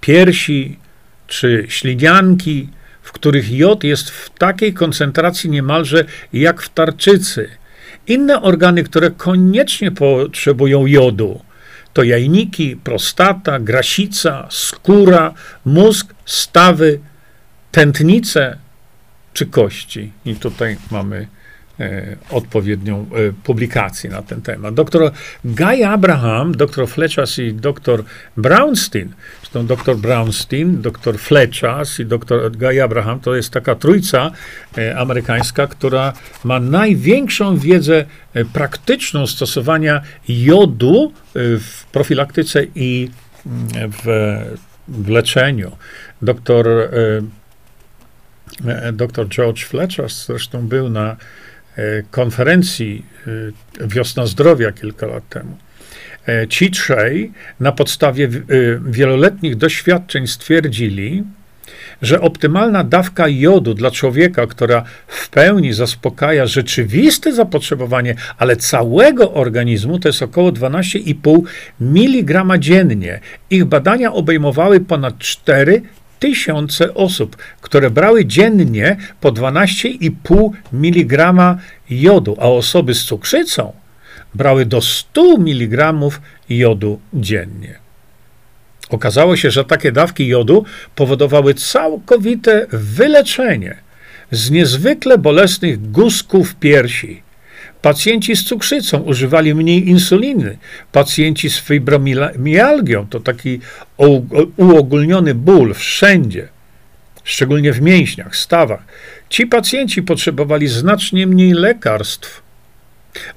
piersi 0.00 0.78
czy 1.26 1.66
ślinianki, 1.68 2.68
w 3.02 3.12
których 3.12 3.52
jod 3.52 3.84
jest 3.84 4.10
w 4.10 4.30
takiej 4.30 4.74
koncentracji 4.74 5.50
niemalże 5.50 6.04
jak 6.32 6.62
w 6.62 6.68
tarczycy. 6.68 7.48
Inne 8.06 8.42
organy, 8.42 8.82
które 8.82 9.10
koniecznie 9.10 9.90
potrzebują 9.90 10.86
jodu, 10.86 11.40
to 11.92 12.02
jajniki, 12.02 12.76
prostata, 12.76 13.58
grasica, 13.58 14.46
skóra, 14.50 15.34
mózg, 15.64 16.14
stawy, 16.24 17.00
tętnice 17.72 18.58
czy 19.32 19.46
kości. 19.46 20.12
I 20.24 20.34
tutaj 20.34 20.76
mamy 20.90 21.26
E, 21.80 22.16
odpowiednią 22.30 22.98
e, 22.98 23.32
publikację 23.44 24.10
na 24.10 24.22
ten 24.22 24.42
temat. 24.42 24.74
Doktor 24.74 25.10
Guy 25.44 25.86
Abraham, 25.86 26.56
doktor 26.56 26.88
Fletchers 26.88 27.38
i 27.38 27.54
doktor 27.54 28.04
Brownstein, 28.36 29.12
zresztą 29.40 29.66
doktor 29.66 29.96
Brownstein, 29.96 30.82
doktor 30.82 31.18
Fletchers 31.18 32.00
i 32.00 32.06
doktor 32.06 32.52
Guy 32.52 32.82
Abraham 32.82 33.20
to 33.20 33.34
jest 33.34 33.50
taka 33.50 33.74
trójca 33.74 34.30
e, 34.78 34.98
amerykańska, 34.98 35.66
która 35.66 36.12
ma 36.44 36.60
największą 36.60 37.56
wiedzę 37.58 38.04
praktyczną 38.52 39.26
stosowania 39.26 40.02
jodu 40.28 41.12
w 41.34 41.84
profilaktyce 41.92 42.64
i 42.74 43.10
mm, 43.46 43.92
w, 43.92 44.06
w 44.88 45.08
leczeniu. 45.08 45.76
Doktor 46.22 46.66
Dr 48.92 49.28
George 49.28 49.64
Fletcher 49.64 50.08
zresztą 50.08 50.68
był 50.68 50.90
na 50.90 51.16
E, 51.76 52.02
konferencji 52.10 53.04
e, 53.80 53.86
Wiosna 53.88 54.26
Zdrowia 54.26 54.72
kilka 54.72 55.06
lat 55.06 55.28
temu. 55.28 55.56
E, 56.28 56.48
ci 56.48 56.70
trzej 56.70 57.32
na 57.60 57.72
podstawie 57.72 58.28
wieloletnich 58.86 59.56
doświadczeń 59.56 60.26
stwierdzili, 60.26 61.24
że 62.02 62.20
optymalna 62.20 62.84
dawka 62.84 63.28
jodu 63.28 63.74
dla 63.74 63.90
człowieka, 63.90 64.46
która 64.46 64.84
w 65.06 65.28
pełni 65.28 65.72
zaspokaja 65.72 66.46
rzeczywiste 66.46 67.32
zapotrzebowanie, 67.32 68.14
ale 68.38 68.56
całego 68.56 69.32
organizmu, 69.32 69.98
to 69.98 70.08
jest 70.08 70.22
około 70.22 70.52
12,5 70.52 71.42
mg 71.80 72.58
dziennie. 72.58 73.20
Ich 73.50 73.64
badania 73.64 74.12
obejmowały 74.12 74.80
ponad 74.80 75.18
4 75.18 75.82
tysiące 76.20 76.94
osób, 76.94 77.36
które 77.60 77.90
brały 77.90 78.24
dziennie 78.24 78.96
po 79.20 79.32
12,5 79.32 80.50
mg 80.72 81.34
jodu, 81.90 82.36
a 82.40 82.48
osoby 82.48 82.94
z 82.94 83.04
cukrzycą 83.04 83.72
brały 84.34 84.66
do 84.66 84.80
100 84.80 85.34
mg 85.34 85.94
jodu 86.48 87.00
dziennie. 87.14 87.78
Okazało 88.90 89.36
się, 89.36 89.50
że 89.50 89.64
takie 89.64 89.92
dawki 89.92 90.26
jodu 90.26 90.64
powodowały 90.94 91.54
całkowite 91.54 92.66
wyleczenie 92.70 93.76
z 94.30 94.50
niezwykle 94.50 95.18
bolesnych 95.18 95.90
guzków 95.90 96.54
piersi, 96.54 97.22
Pacjenci 97.82 98.36
z 98.36 98.44
cukrzycą 98.44 98.98
używali 98.98 99.54
mniej 99.54 99.88
insuliny. 99.88 100.58
Pacjenci 100.92 101.50
z 101.50 101.60
fibromialgią 101.60 103.06
to 103.06 103.20
taki 103.20 103.60
uogólniony 104.56 105.34
ból 105.34 105.74
wszędzie, 105.74 106.48
szczególnie 107.24 107.72
w 107.72 107.80
mięśniach, 107.80 108.36
stawach. 108.36 108.82
Ci 109.28 109.46
pacjenci 109.46 110.02
potrzebowali 110.02 110.68
znacznie 110.68 111.26
mniej 111.26 111.52
lekarstw 111.52 112.42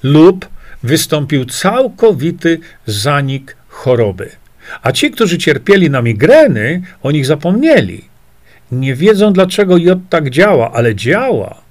lub 0.03 0.47
wystąpił 0.83 1.45
całkowity 1.45 2.59
zanik 2.85 3.55
choroby. 3.67 4.29
A 4.81 4.91
ci, 4.91 5.12
którzy 5.12 5.38
cierpieli 5.38 5.89
na 5.89 6.01
migreny, 6.01 6.81
o 7.03 7.12
nich 7.12 7.25
zapomnieli. 7.25 8.05
Nie 8.71 8.95
wiedzą, 8.95 9.33
dlaczego 9.33 9.77
jod 9.77 10.00
tak 10.09 10.29
działa, 10.29 10.71
ale 10.71 10.95
działa, 10.95 11.62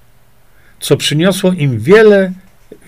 co 0.80 0.96
przyniosło 0.96 1.52
im 1.52 1.78
wiele 1.78 2.32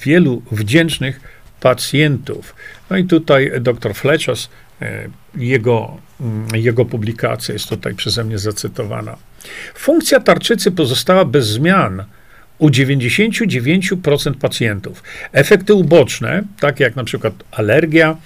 wielu 0.00 0.42
wdzięcznych 0.52 1.20
pacjentów. 1.60 2.54
No 2.90 2.96
i 2.96 3.04
tutaj 3.04 3.52
dr 3.60 3.94
Flechas, 3.94 4.48
e, 4.82 5.08
jego, 5.36 5.96
mm, 6.20 6.48
jego 6.54 6.84
publikacja 6.84 7.52
jest 7.52 7.68
tutaj 7.68 7.94
przeze 7.94 8.24
mnie 8.24 8.38
zacytowana. 8.38 9.16
Funkcja 9.74 10.20
tarczycy 10.20 10.72
pozostała 10.72 11.24
bez 11.24 11.46
zmian 11.46 12.04
u 12.58 12.70
99% 12.70 14.34
pacjentów. 14.34 15.02
Efekty 15.32 15.74
uboczne, 15.74 16.42
takie 16.60 16.84
jak 16.84 16.96
na 16.96 17.04
przykład 17.04 17.34
alergia, 17.50 18.16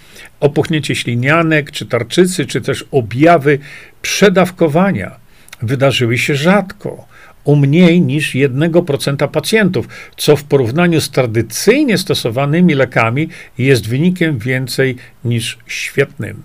opuchnięcie 0.40 0.94
ślinianek, 0.94 1.71
czy 1.71 1.87
tarczycy, 1.87 2.47
czy 2.47 2.61
też 2.61 2.85
objawy 2.90 3.59
przedawkowania, 4.03 5.16
wydarzyły 5.62 6.18
się 6.18 6.35
rzadko 6.35 7.09
u 7.49 7.57
mniej 7.57 8.01
niż 8.01 8.35
1% 8.35 9.29
pacjentów, 9.29 9.89
co 10.17 10.37
w 10.37 10.45
porównaniu 10.45 11.01
z 11.01 11.11
tradycyjnie 11.11 11.99
stosowanymi 11.99 12.75
lekami 12.75 13.29
jest 13.59 13.89
wynikiem 13.89 14.39
więcej 14.39 14.97
niż 15.25 15.59
świetnym. 15.67 16.43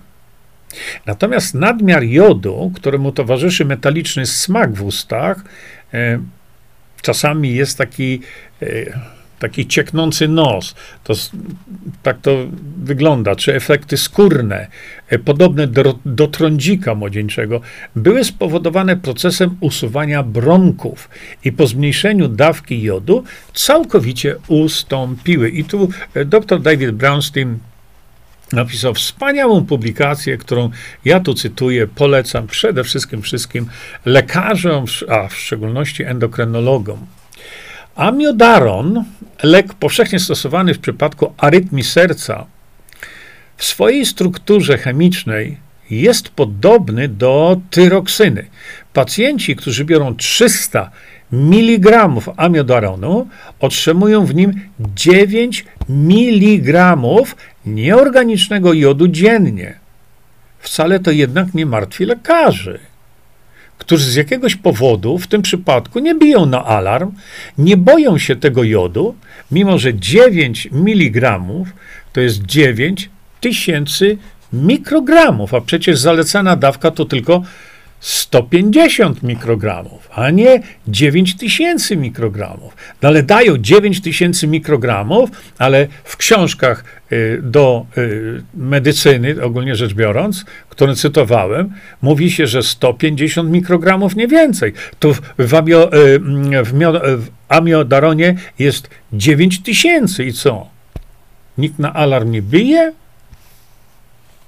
Natomiast 1.06 1.54
nadmiar 1.54 2.02
jodu, 2.02 2.72
któremu 2.74 3.12
towarzyszy 3.12 3.64
metaliczny 3.64 4.26
smak 4.26 4.74
w 4.74 4.82
ustach, 4.82 5.44
e, 5.94 6.18
czasami 7.02 7.54
jest 7.54 7.78
taki 7.78 8.20
e, 8.62 8.66
taki 9.44 9.66
cieknący 9.66 10.28
nos. 10.28 10.74
To, 11.04 11.14
tak 12.02 12.20
to 12.20 12.30
wygląda. 12.84 13.36
Czy 13.36 13.54
efekty 13.54 13.96
skórne, 13.96 14.66
e, 15.08 15.18
podobne 15.18 15.66
do, 15.66 15.98
do 16.04 16.26
trądzika 16.28 16.94
młodzieńczego, 16.94 17.60
były 17.96 18.24
spowodowane 18.24 18.96
procesem 18.96 19.56
usuwania 19.60 20.22
bronków 20.22 21.08
i 21.44 21.52
po 21.52 21.66
zmniejszeniu 21.66 22.28
dawki 22.28 22.82
jodu 22.82 23.24
całkowicie 23.54 24.36
ustąpiły. 24.48 25.50
I 25.50 25.64
tu 25.64 25.88
e, 26.14 26.24
dr 26.24 26.60
David 26.60 26.90
Brownstein 26.90 27.58
napisał 28.52 28.94
wspaniałą 28.94 29.64
publikację, 29.66 30.38
którą 30.38 30.70
ja 31.04 31.20
tu 31.20 31.34
cytuję, 31.34 31.86
polecam 31.86 32.46
przede 32.46 32.84
wszystkim 32.84 33.22
wszystkim 33.22 33.66
lekarzom, 34.04 34.84
a 35.08 35.28
w 35.28 35.34
szczególności 35.34 36.04
endokrynologom. 36.04 37.06
Amiodaron, 37.94 39.04
lek 39.42 39.74
powszechnie 39.74 40.18
stosowany 40.18 40.74
w 40.74 40.78
przypadku 40.78 41.32
arytmii 41.36 41.84
serca, 41.84 42.46
w 43.56 43.64
swojej 43.64 44.06
strukturze 44.06 44.78
chemicznej 44.78 45.56
jest 45.90 46.28
podobny 46.28 47.08
do 47.08 47.60
tyroksyny. 47.70 48.46
Pacjenci, 48.92 49.56
którzy 49.56 49.84
biorą 49.84 50.16
300 50.16 50.90
mg 51.32 52.08
amiodaronu, 52.36 53.28
otrzymują 53.60 54.26
w 54.26 54.34
nim 54.34 54.60
9 54.94 55.64
mg 55.88 56.96
nieorganicznego 57.66 58.72
jodu 58.72 59.08
dziennie. 59.08 59.78
Wcale 60.58 61.00
to 61.00 61.10
jednak 61.10 61.54
nie 61.54 61.66
martwi 61.66 62.04
lekarzy 62.04 62.93
którzy 63.78 64.10
z 64.10 64.14
jakiegoś 64.14 64.56
powodu 64.56 65.18
w 65.18 65.26
tym 65.26 65.42
przypadku 65.42 65.98
nie 65.98 66.14
biją 66.14 66.46
na 66.46 66.64
alarm, 66.64 67.12
nie 67.58 67.76
boją 67.76 68.18
się 68.18 68.36
tego 68.36 68.64
jodu, 68.64 69.14
mimo 69.50 69.78
że 69.78 69.94
9 69.94 70.68
mg 70.72 71.40
to 72.12 72.20
jest 72.20 72.42
9 72.42 73.10
tysięcy 73.40 74.18
mikrogramów, 74.52 75.54
a 75.54 75.60
przecież 75.60 75.98
zalecana 75.98 76.56
dawka 76.56 76.90
to 76.90 77.04
tylko 77.04 77.42
150 78.04 79.22
mikrogramów, 79.22 80.08
a 80.14 80.30
nie 80.30 80.62
9000 80.88 81.96
mikrogramów. 81.96 82.76
No 83.02 83.08
ale 83.08 83.22
dają 83.22 83.58
9000 83.58 84.46
mikrogramów, 84.46 85.30
ale 85.58 85.86
w 86.04 86.16
książkach 86.16 86.84
y, 87.12 87.40
do 87.42 87.86
y, 87.98 88.42
medycyny, 88.54 89.42
ogólnie 89.42 89.76
rzecz 89.76 89.94
biorąc, 89.94 90.44
które 90.68 90.94
cytowałem, 90.94 91.72
mówi 92.02 92.30
się, 92.30 92.46
że 92.46 92.62
150 92.62 93.50
mikrogramów 93.50 94.16
nie 94.16 94.28
więcej. 94.28 94.72
Tu 94.98 95.14
w, 95.38 95.54
amio, 95.54 95.92
y, 95.94 96.18
w, 96.64 96.72
w 97.18 97.28
amiodaronie 97.48 98.34
jest 98.58 98.90
9000 99.12 100.24
i 100.24 100.32
co? 100.32 100.66
Nikt 101.58 101.78
na 101.78 101.92
alarm 101.94 102.30
nie 102.30 102.42
bije? 102.42 102.92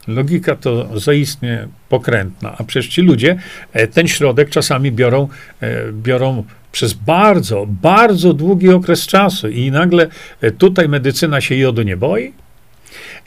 Logika 0.08 0.56
to 0.56 1.00
zaistnie 1.00 1.68
pokrętna, 1.88 2.54
a 2.58 2.64
przecież 2.64 2.88
ci 2.94 3.02
ludzie 3.02 3.36
e, 3.72 3.86
ten 3.86 4.08
środek 4.08 4.50
czasami 4.50 4.92
biorą, 4.92 5.28
e, 5.60 5.92
biorą 5.92 6.44
przez 6.72 6.92
bardzo, 6.92 7.66
bardzo 7.68 8.32
długi 8.32 8.68
okres 8.68 9.06
czasu 9.06 9.48
i 9.48 9.70
nagle 9.70 10.06
e, 10.40 10.50
tutaj 10.50 10.88
medycyna 10.88 11.40
się 11.40 11.56
jodu 11.56 11.82
nie 11.82 11.96
boi. 11.96 12.32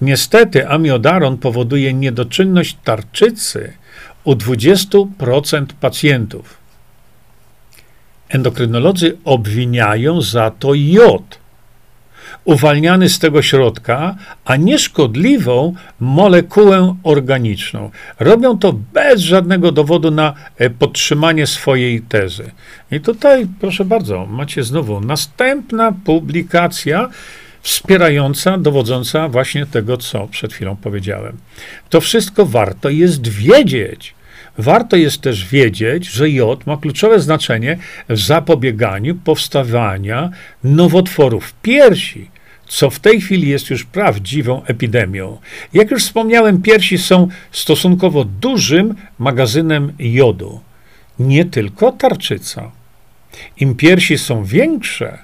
Niestety 0.01 0.67
amiodaron 0.67 1.37
powoduje 1.37 1.93
niedoczynność 1.93 2.77
tarczycy 2.83 3.73
u 4.23 4.33
20% 4.33 5.65
pacjentów. 5.79 6.57
Endokrynolodzy 8.29 9.17
obwiniają 9.25 10.21
za 10.21 10.51
to 10.51 10.73
jod 10.73 11.38
uwalniany 12.45 13.09
z 13.09 13.19
tego 13.19 13.41
środka, 13.41 14.15
a 14.45 14.55
nieszkodliwą 14.55 15.73
molekułę 15.99 16.95
organiczną. 17.03 17.91
Robią 18.19 18.57
to 18.57 18.73
bez 18.93 19.21
żadnego 19.21 19.71
dowodu 19.71 20.11
na 20.11 20.33
e, 20.57 20.69
podtrzymanie 20.69 21.47
swojej 21.47 22.01
tezy. 22.01 22.51
I 22.91 22.99
tutaj, 22.99 23.47
proszę 23.59 23.85
bardzo, 23.85 24.25
macie 24.25 24.63
znowu 24.63 25.01
następna 25.01 25.91
publikacja 26.05 27.09
wspierająca, 27.61 28.57
dowodząca 28.57 29.29
właśnie 29.29 29.65
tego, 29.65 29.97
co 29.97 30.27
przed 30.27 30.53
chwilą 30.53 30.75
powiedziałem. 30.75 31.37
To 31.89 32.01
wszystko 32.01 32.45
warto 32.45 32.89
jest 32.89 33.27
wiedzieć. 33.27 34.18
Warto 34.59 34.95
jest 34.95 35.21
też 35.21 35.45
wiedzieć, 35.45 36.05
że 36.05 36.29
jod 36.29 36.67
ma 36.67 36.77
kluczowe 36.77 37.19
znaczenie 37.19 37.77
w 38.09 38.19
zapobieganiu 38.19 39.15
powstawania 39.15 40.29
nowotworów 40.63 41.53
piersi, 41.61 42.29
co 42.67 42.89
w 42.89 42.99
tej 42.99 43.21
chwili 43.21 43.49
jest 43.49 43.69
już 43.69 43.83
prawdziwą 43.83 44.63
epidemią. 44.63 45.37
Jak 45.73 45.91
już 45.91 46.03
wspomniałem, 46.03 46.61
piersi 46.61 46.97
są 46.97 47.27
stosunkowo 47.51 48.23
dużym 48.23 48.95
magazynem 49.19 49.93
jodu. 49.99 50.61
Nie 51.19 51.45
tylko 51.45 51.91
tarczyca. 51.91 52.71
Im 53.57 53.75
piersi 53.75 54.17
są 54.17 54.43
większe, 54.43 55.17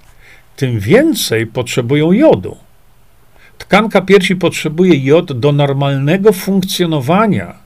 tym 0.56 0.80
więcej 0.80 1.48
potrzebują 1.48 2.12
jodu. 2.12 2.58
Tkanka 3.58 4.02
piersi 4.02 4.36
potrzebuje 4.36 5.06
jod 5.06 5.39
do 5.39 5.52
normalnego 5.52 6.34
funkcjonowania. 6.34 7.64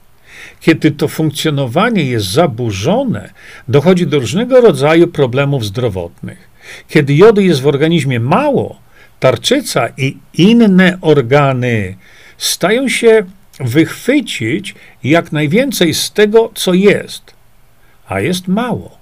Kiedy 0.59 0.91
to 0.91 1.07
funkcjonowanie 1.07 2.03
jest 2.03 2.25
zaburzone, 2.25 3.29
dochodzi 3.67 4.07
do 4.07 4.19
różnego 4.19 4.61
rodzaju 4.61 5.07
problemów 5.07 5.65
zdrowotnych. 5.65 6.49
Kiedy 6.89 7.15
jodu 7.15 7.41
jest 7.41 7.61
w 7.61 7.67
organizmie 7.67 8.19
mało, 8.19 8.79
tarczyca 9.19 9.87
i 9.97 10.17
inne 10.33 10.97
organy 11.01 11.95
stają 12.37 12.89
się 12.89 13.23
wychwycić 13.59 14.75
jak 15.03 15.31
najwięcej 15.31 15.93
z 15.93 16.11
tego, 16.11 16.51
co 16.55 16.73
jest, 16.73 17.33
a 18.07 18.19
jest 18.19 18.47
mało. 18.47 18.99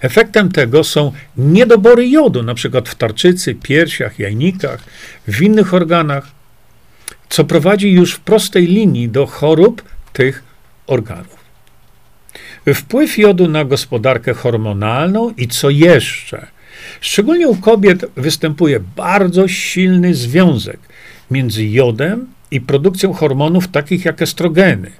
Efektem 0.00 0.52
tego 0.52 0.84
są 0.84 1.12
niedobory 1.36 2.08
jodu, 2.08 2.42
na 2.42 2.54
przykład 2.54 2.88
w 2.88 2.94
tarczycy, 2.94 3.54
piersiach, 3.54 4.18
jajnikach, 4.18 4.84
w 5.28 5.42
innych 5.42 5.74
organach, 5.74 6.26
co 7.28 7.44
prowadzi 7.44 7.92
już 7.92 8.14
w 8.14 8.20
prostej 8.20 8.66
linii 8.66 9.08
do 9.08 9.26
chorób 9.26 9.82
tych 10.16 10.42
organów. 10.86 11.46
Wpływ 12.74 13.18
jodu 13.18 13.48
na 13.48 13.64
gospodarkę 13.64 14.34
hormonalną 14.34 15.30
i 15.36 15.48
co 15.48 15.70
jeszcze? 15.70 16.46
Szczególnie 17.00 17.48
u 17.48 17.56
kobiet 17.56 18.04
występuje 18.16 18.80
bardzo 18.80 19.48
silny 19.48 20.14
związek 20.14 20.80
między 21.30 21.66
jodem 21.66 22.26
i 22.50 22.60
produkcją 22.60 23.12
hormonów 23.12 23.68
takich 23.68 24.04
jak 24.04 24.22
estrogeny. 24.22 24.90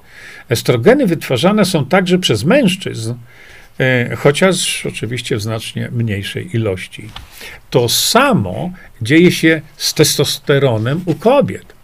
Estrogeny 0.48 1.07
wytwarzane 1.07 1.64
są 1.64 1.87
także 1.87 2.18
przez 2.18 2.44
mężczyzn, 2.44 3.14
E, 3.81 4.16
chociaż 4.16 4.87
oczywiście 4.87 5.37
w 5.37 5.42
znacznie 5.42 5.88
mniejszej 5.92 6.57
ilości. 6.57 7.09
To 7.70 7.88
samo 7.88 8.72
dzieje 9.02 9.33
się 9.33 9.61
z 9.76 9.94
testosteronem 9.94 11.00
u 11.07 11.14
kobiet. 11.14 11.76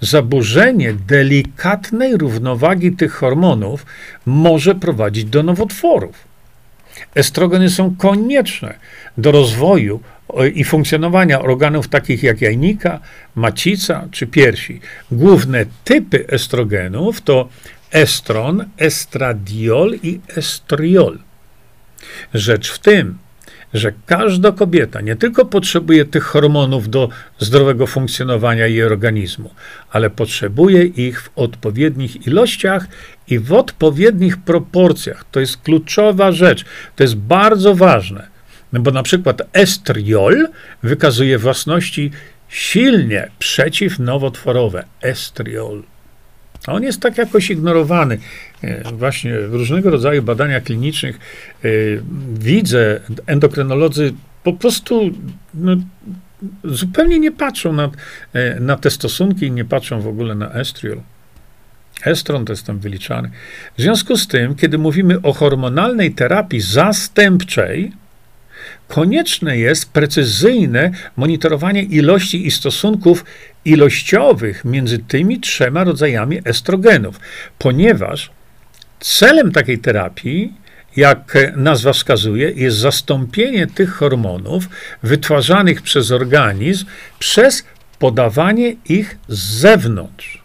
Zaburzenie 0.00 0.92
delikatnej 0.92 2.16
równowagi 2.16 2.92
tych 2.92 3.12
hormonów 3.12 3.86
może 4.26 4.74
prowadzić 4.74 5.24
do 5.24 5.42
nowotworów. 5.42 6.30
Estrogeny 7.14 7.70
są 7.70 7.96
konieczne 7.96 8.74
do 9.18 9.32
rozwoju 9.32 10.00
i 10.54 10.64
funkcjonowania 10.64 11.40
organów 11.40 11.88
takich 11.88 12.22
jak 12.22 12.40
jajnika, 12.40 13.00
macica 13.34 14.08
czy 14.10 14.26
piersi. 14.26 14.80
Główne 15.10 15.66
typy 15.84 16.26
estrogenów 16.28 17.20
to 17.20 17.48
estron, 17.90 18.64
estradiol 18.78 19.94
i 20.02 20.20
estriol. 20.36 21.18
Rzecz 22.34 22.72
w 22.72 22.78
tym, 22.78 23.18
że 23.74 23.92
każda 24.06 24.52
kobieta 24.52 25.00
nie 25.00 25.16
tylko 25.16 25.44
potrzebuje 25.44 26.04
tych 26.04 26.24
hormonów 26.24 26.88
do 26.88 27.08
zdrowego 27.38 27.86
funkcjonowania 27.86 28.66
jej 28.66 28.82
organizmu, 28.82 29.50
ale 29.90 30.10
potrzebuje 30.10 30.84
ich 30.84 31.22
w 31.22 31.30
odpowiednich 31.36 32.26
ilościach 32.26 32.86
i 33.28 33.38
w 33.38 33.52
odpowiednich 33.52 34.36
proporcjach. 34.36 35.24
To 35.30 35.40
jest 35.40 35.56
kluczowa 35.56 36.32
rzecz, 36.32 36.64
to 36.96 37.02
jest 37.04 37.16
bardzo 37.16 37.74
ważne. 37.74 38.26
No 38.72 38.80
bo 38.80 38.90
na 38.90 39.02
przykład 39.02 39.42
estriol 39.52 40.48
wykazuje 40.82 41.38
własności 41.38 42.10
silnie 42.48 43.30
przeciwnowotworowe. 43.38 44.84
Estriol. 45.02 45.82
On 46.66 46.82
jest 46.82 47.00
tak 47.00 47.18
jakoś 47.18 47.50
ignorowany. 47.50 48.18
E, 48.62 48.92
właśnie 48.92 49.38
w 49.38 49.54
różnego 49.54 49.90
rodzaju 49.90 50.22
badaniach 50.22 50.62
klinicznych 50.62 51.18
e, 51.64 51.68
widzę, 52.32 53.00
endokrynolodzy 53.26 54.12
po 54.44 54.52
prostu 54.52 55.10
no, 55.54 55.76
zupełnie 56.64 57.18
nie 57.18 57.32
patrzą 57.32 57.72
na, 57.72 57.90
e, 58.32 58.60
na 58.60 58.76
te 58.76 58.90
stosunki 58.90 59.46
i 59.46 59.50
nie 59.50 59.64
patrzą 59.64 60.00
w 60.00 60.06
ogóle 60.06 60.34
na 60.34 60.52
estriol. 60.52 61.00
Estron 62.04 62.44
to 62.44 62.52
jest 62.52 62.66
tam 62.66 62.78
wyliczany. 62.78 63.30
W 63.78 63.82
związku 63.82 64.16
z 64.16 64.26
tym, 64.26 64.54
kiedy 64.54 64.78
mówimy 64.78 65.22
o 65.22 65.32
hormonalnej 65.32 66.14
terapii 66.14 66.60
zastępczej, 66.60 67.92
konieczne 68.88 69.58
jest 69.58 69.92
precyzyjne 69.92 70.90
monitorowanie 71.16 71.82
ilości 71.82 72.46
i 72.46 72.50
stosunków 72.50 73.24
ilościowych 73.64 74.64
między 74.64 74.98
tymi 74.98 75.40
trzema 75.40 75.84
rodzajami 75.84 76.40
estrogenów, 76.44 77.20
ponieważ 77.58 78.30
celem 79.00 79.52
takiej 79.52 79.78
terapii, 79.78 80.52
jak 80.96 81.38
nazwa 81.56 81.92
wskazuje, 81.92 82.50
jest 82.50 82.76
zastąpienie 82.76 83.66
tych 83.66 83.90
hormonów 83.90 84.68
wytwarzanych 85.02 85.82
przez 85.82 86.10
organizm 86.10 86.86
przez 87.18 87.64
podawanie 87.98 88.76
ich 88.84 89.18
z 89.28 89.38
zewnątrz. 89.38 90.39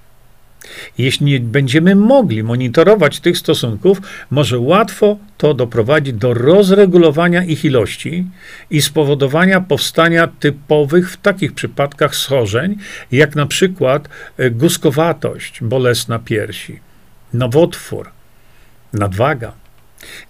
Jeśli 0.98 1.26
nie 1.26 1.40
będziemy 1.40 1.96
mogli 1.96 2.44
monitorować 2.44 3.20
tych 3.20 3.38
stosunków, 3.38 4.02
może 4.32 4.60
łatwo 4.60 5.18
to 5.38 5.54
doprowadzić 5.54 6.14
do 6.14 6.34
rozregulowania 6.34 7.44
ich 7.44 7.66
ilości 7.66 8.26
i 8.70 8.82
spowodowania 8.82 9.62
powstania 9.62 10.28
typowych 10.28 11.12
w 11.12 11.18
takich 11.18 11.54
przypadkach 11.54 12.16
schorzeń, 12.16 12.76
jak 13.12 13.36
na 13.36 13.46
przykład 13.46 14.10
e, 14.38 14.52
guskowatość, 14.52 15.62
bolesna 15.62 16.20
piersi, 16.20 16.80
nowotwór, 17.34 18.12
nadwaga. 18.94 19.52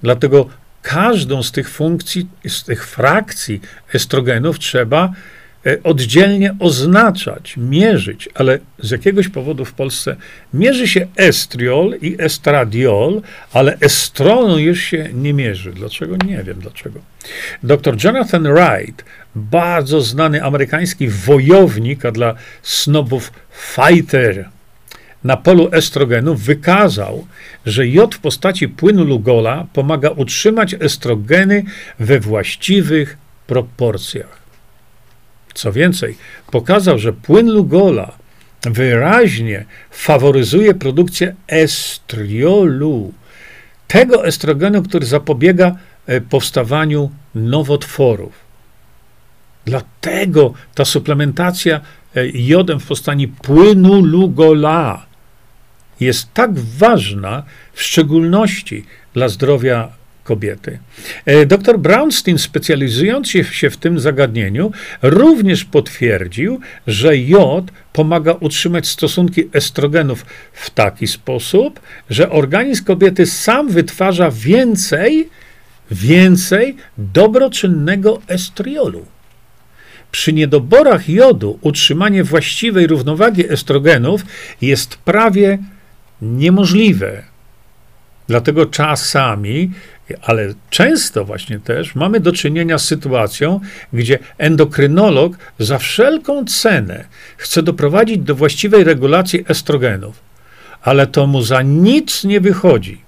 Dlatego 0.04 0.50
każdą 0.82 1.44
z 1.44 1.52
tych 1.52 1.70
funkcji, 1.70 2.28
z 2.48 2.64
tych 2.64 2.88
frakcji 2.88 3.62
estrogenów 3.94 4.60
trzeba 4.60 5.14
oddzielnie 5.84 6.56
oznaczać, 6.60 7.58
mierzyć, 7.58 8.30
ale 8.34 8.60
z 8.80 8.92
jakiegoś 8.92 9.28
powodu 9.28 9.66
w 9.66 9.74
Polsce 9.74 10.16
mierzy 10.54 10.88
się 10.88 11.08
estriol 11.16 11.98
i 12.02 12.16
estradiol, 12.20 13.22
ale 13.54 13.78
estronu 13.80 14.60
już 14.60 14.80
się 14.80 15.10
nie 15.14 15.34
mierzy. 15.34 15.72
Dlaczego? 15.72 16.16
Nie 16.26 16.44
wiem 16.44 16.60
dlaczego. 16.60 17.00
Dr 17.64 18.04
Jonathan 18.04 18.44
Wright, 18.44 19.06
bardzo 19.36 20.02
znany 20.02 20.44
amerykański 20.44 21.08
wojownik, 21.08 22.06
a 22.06 22.12
dla 22.12 22.36
snobów 22.64 23.32
fighter, 23.76 24.50
na 25.24 25.38
polu 25.38 25.70
estrogenów 25.72 26.42
wykazał, 26.42 27.28
że 27.66 27.88
jod 27.88 28.16
w 28.16 28.20
postaci 28.20 28.68
płynu 28.68 29.06
Lugola 29.06 29.68
pomaga 29.74 30.10
utrzymać 30.10 30.76
estrogeny 30.80 31.64
we 32.00 32.20
właściwych 32.20 33.18
proporcjach. 33.48 34.45
Co 35.56 35.72
więcej, 35.72 36.18
pokazał, 36.52 37.00
że 37.00 37.14
płyn 37.14 37.52
Lugola 37.52 38.12
wyraźnie 38.62 39.66
faworyzuje 39.92 40.74
produkcję 40.74 41.36
estriolu, 41.48 43.14
tego 43.88 44.26
estrogenu, 44.26 44.84
który 44.84 45.06
zapobiega 45.06 45.76
e, 46.06 46.22
powstawaniu 46.22 47.12
nowotworów. 47.36 48.34
Dlatego 49.66 50.54
ta 50.76 50.86
suplementacja 50.86 51.82
e, 52.16 52.28
jodem 52.28 52.80
w 52.80 52.88
postaci 52.88 53.28
płynu 53.28 54.02
Lugola 54.02 55.06
jest 56.00 56.34
tak 56.34 56.60
ważna, 56.60 57.44
w 57.74 57.82
szczególności 57.82 58.86
dla 59.14 59.30
zdrowia 59.30 59.92
kobiety. 60.26 60.80
E, 61.26 61.46
Dr 61.46 61.80
Brownstein, 61.80 62.38
specjalizując 62.38 63.30
się 63.30 63.70
w 63.70 63.78
tym 63.78 64.00
zagadnieniu, 64.00 64.72
również 65.02 65.66
potwierdził, 65.66 66.60
że 66.88 67.18
jod 67.18 67.66
pomaga 67.94 68.32
utrzymać 68.40 68.88
stosunki 68.88 69.50
estrogenów 69.54 70.26
w 70.54 70.70
taki 70.70 71.08
sposób, 71.08 71.80
że 72.10 72.30
organizm 72.30 72.84
kobiety 72.86 73.26
sam 73.26 73.70
wytwarza 73.70 74.32
więcej, 74.32 75.30
więcej 75.92 76.76
dobroczynnego 76.98 78.22
estriolu. 78.28 79.06
Przy 80.12 80.34
niedoborach 80.34 81.10
jodu 81.10 81.60
utrzymanie 81.62 82.24
właściwej 82.24 82.88
równowagi 82.88 83.52
estrogenów 83.52 84.22
jest 84.62 84.96
prawie 84.98 85.58
niemożliwe 86.22 87.35
Dlatego 88.28 88.66
czasami, 88.66 89.72
ale 90.22 90.54
często 90.70 91.26
właśnie 91.26 91.60
też 91.60 91.96
mamy 91.96 92.20
do 92.20 92.32
czynienia 92.32 92.78
z 92.78 92.86
sytuacją, 92.86 93.60
gdzie 93.94 94.20
endokrynolog 94.38 95.38
za 95.60 95.78
wszelką 95.78 96.46
cenę 96.46 97.06
chce 97.38 97.64
doprowadzić 97.64 98.18
do 98.18 98.36
właściwej 98.36 98.84
regulacji 98.84 99.46
estrogenów, 99.48 100.20
ale 100.82 101.08
to 101.08 101.28
mu 101.28 101.42
za 101.42 101.62
nic 101.62 102.24
nie 102.24 102.42
wychodzi, 102.42 103.02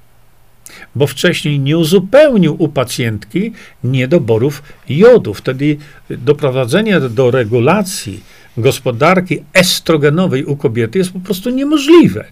bo 0.96 1.08
wcześniej 1.08 1.60
nie 1.60 1.78
uzupełnił 1.78 2.56
u 2.60 2.70
pacjentki 2.70 3.54
niedoborów 3.84 4.64
jodu. 4.90 5.34
Wtedy 5.34 5.78
doprowadzenie 6.10 7.00
do 7.00 7.32
regulacji 7.32 8.24
gospodarki 8.58 9.44
estrogenowej 9.54 10.46
u 10.46 10.58
kobiety 10.58 11.00
jest 11.00 11.12
po 11.12 11.20
prostu 11.20 11.50
niemożliwe. 11.50 12.26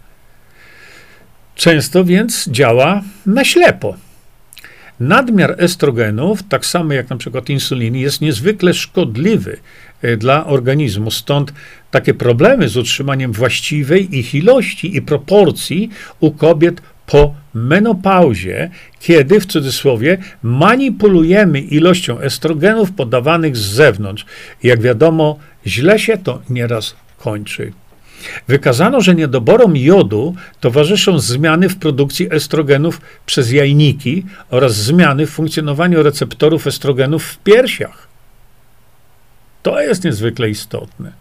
Często 1.56 2.04
więc 2.04 2.50
działa 2.50 3.02
na 3.26 3.46
ślepo. 3.46 3.96
Nadmiar 5.00 5.56
estrogenów, 5.58 6.44
tak 6.44 6.66
samo 6.66 6.94
jak 6.94 7.10
na 7.10 7.18
przykład 7.18 7.50
insuliny, 7.50 8.00
jest 8.00 8.22
niezwykle 8.22 8.74
szkodliwy 8.74 9.58
e, 10.02 10.18
dla 10.18 10.46
organizmu. 10.46 11.12
Stąd 11.12 11.54
takie 11.92 12.14
problemy 12.14 12.70
z 12.70 12.78
utrzymaniem 12.78 13.32
właściwej 13.32 14.18
ich 14.18 14.36
ilości 14.36 14.98
i 14.98 15.02
proporcji 15.02 15.90
u 16.20 16.32
kobiet 16.32 16.82
po 17.06 17.36
menopauzie, 17.54 18.70
kiedy 19.00 19.40
w 19.40 19.46
cudzysłowie 19.46 20.18
manipulujemy 20.44 21.62
ilością 21.62 22.20
estrogenów 22.20 22.92
podawanych 22.92 23.58
z 23.58 23.62
zewnątrz. 23.62 24.26
Jak 24.64 24.82
wiadomo, 24.82 25.40
źle 25.68 26.00
się 26.00 26.18
to 26.18 26.42
nieraz 26.50 26.96
kończy. 27.18 27.72
Wykazano, 28.48 29.02
że 29.02 29.16
niedoborom 29.16 29.78
jodu 29.78 30.36
towarzyszą 30.60 31.20
zmiany 31.20 31.70
w 31.70 31.78
produkcji 31.78 32.28
estrogenów 32.32 33.02
przez 33.26 33.52
jajniki 33.52 34.26
oraz 34.50 34.76
zmiany 34.76 35.26
w 35.28 35.30
funkcjonowaniu 35.30 36.04
receptorów 36.04 36.68
estrogenów 36.68 37.26
w 37.26 37.38
piersiach. 37.38 38.08
To 39.64 39.82
jest 39.82 40.04
niezwykle 40.04 40.50
istotne. 40.50 41.12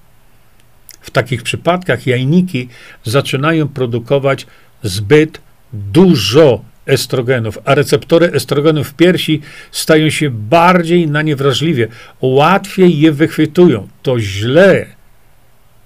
W 1.00 1.10
takich 1.10 1.42
przypadkach 1.42 2.06
jajniki 2.06 2.68
zaczynają 3.04 3.68
produkować 3.68 4.46
zbyt 4.82 5.40
dużo 5.72 6.64
estrogenów, 6.86 7.58
a 7.64 7.74
receptory 7.74 8.32
estrogenów 8.32 8.88
w 8.88 8.94
piersi 8.94 9.40
stają 9.70 10.10
się 10.10 10.30
bardziej 10.30 11.08
na 11.08 11.22
nie 11.22 11.36
wrażliwie, 11.36 11.88
łatwiej 12.20 13.00
je 13.00 13.12
wychwytują. 13.12 13.88
To 14.02 14.20
źle 14.20 14.86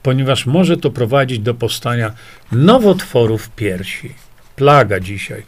ponieważ 0.03 0.47
może 0.47 0.77
to 0.77 0.91
prowadzić 0.91 1.39
do 1.39 1.55
powstania 1.55 2.13
nowotworów 2.53 3.51
piersi. 3.51 4.15
Plaga 4.57 5.01
dzisiaj. 5.01 5.43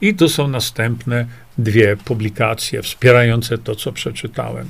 I 0.00 0.14
tu 0.14 0.28
są 0.28 0.48
następne 0.48 1.26
dwie 1.58 1.96
publikacje 1.96 2.82
wspierające 2.82 3.58
to, 3.58 3.74
co 3.74 3.92
przeczytałem. 3.92 4.68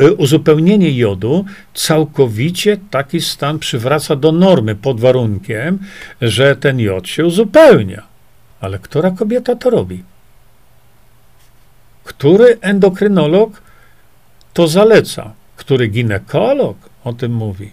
Y, 0.00 0.14
uzupełnienie 0.16 0.98
jodu 0.98 1.44
całkowicie 1.74 2.76
taki 2.90 3.20
stan 3.20 3.58
przywraca 3.58 4.16
do 4.16 4.32
normy 4.32 4.74
pod 4.74 5.00
warunkiem, 5.00 5.78
że 6.20 6.56
ten 6.56 6.80
jod 6.80 7.08
się 7.08 7.26
uzupełnia. 7.26 8.02
Ale 8.60 8.78
która 8.78 9.10
kobieta 9.10 9.56
to 9.56 9.70
robi? 9.70 10.02
Który 12.04 12.58
endokrynolog 12.60 13.62
to 14.52 14.68
zaleca? 14.68 15.32
Który 15.56 15.88
ginekolog 15.88 16.76
o 17.04 17.12
tym 17.12 17.34
mówi. 17.34 17.70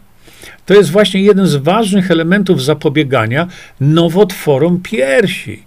To 0.65 0.74
jest 0.74 0.91
właśnie 0.91 1.22
jeden 1.22 1.48
z 1.48 1.56
ważnych 1.56 2.12
elementów 2.12 2.63
zapobiegania 2.63 3.48
nowotworom 3.80 4.80
piersi. 4.82 5.63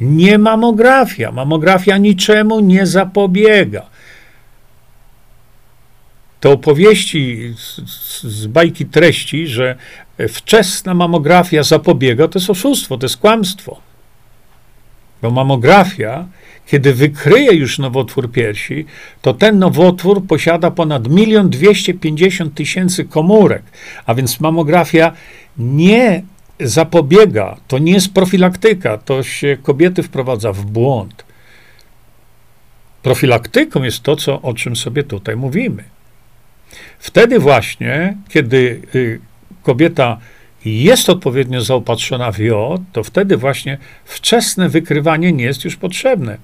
Nie 0.00 0.38
mamografia. 0.38 1.32
Mamografia 1.32 1.98
niczemu 1.98 2.60
nie 2.60 2.86
zapobiega. 2.86 3.86
To 6.40 6.52
opowieści 6.52 7.54
z, 7.58 7.80
z 8.22 8.46
bajki 8.46 8.86
treści, 8.86 9.46
że 9.46 9.76
wczesna 10.28 10.94
mamografia 10.94 11.62
zapobiega, 11.62 12.28
to 12.28 12.38
jest 12.38 12.50
oszustwo, 12.50 12.98
to 12.98 13.04
jest 13.06 13.16
kłamstwo. 13.16 13.80
Bo 15.22 15.30
mamografia 15.30 16.26
kiedy 16.66 16.94
wykryje 16.94 17.52
już 17.54 17.78
nowotwór 17.78 18.30
piersi, 18.30 18.86
to 19.22 19.34
ten 19.34 19.58
nowotwór 19.58 20.26
posiada 20.26 20.70
ponad 20.70 21.16
1 21.16 21.50
250 21.50 22.54
tysięcy 22.54 23.04
komórek, 23.04 23.62
a 24.06 24.14
więc 24.14 24.40
mamografia 24.40 25.12
nie 25.58 26.22
zapobiega, 26.60 27.56
to 27.68 27.78
nie 27.78 27.92
jest 27.92 28.14
profilaktyka, 28.14 28.98
to 28.98 29.22
się 29.22 29.56
kobiety 29.62 30.02
wprowadza 30.02 30.52
w 30.52 30.64
błąd. 30.64 31.24
Profilaktyką 33.02 33.82
jest 33.82 34.02
to, 34.02 34.16
co, 34.16 34.42
o 34.42 34.54
czym 34.54 34.76
sobie 34.76 35.02
tutaj 35.02 35.36
mówimy. 35.36 35.84
Wtedy 36.98 37.38
właśnie, 37.38 38.16
kiedy 38.28 38.82
y, 38.94 39.20
kobieta 39.62 40.18
jest 40.66 41.10
odpowiednio 41.10 41.60
zaopatrzona 41.60 42.32
w 42.32 42.38
jod, 42.38 42.80
to 42.92 43.04
wtedy 43.04 43.36
właśnie 43.36 43.78
wczesne 44.04 44.68
wykrywanie 44.68 45.32
nie 45.32 45.44
jest 45.44 45.64
już 45.64 45.76
potrzebne. 45.76 46.38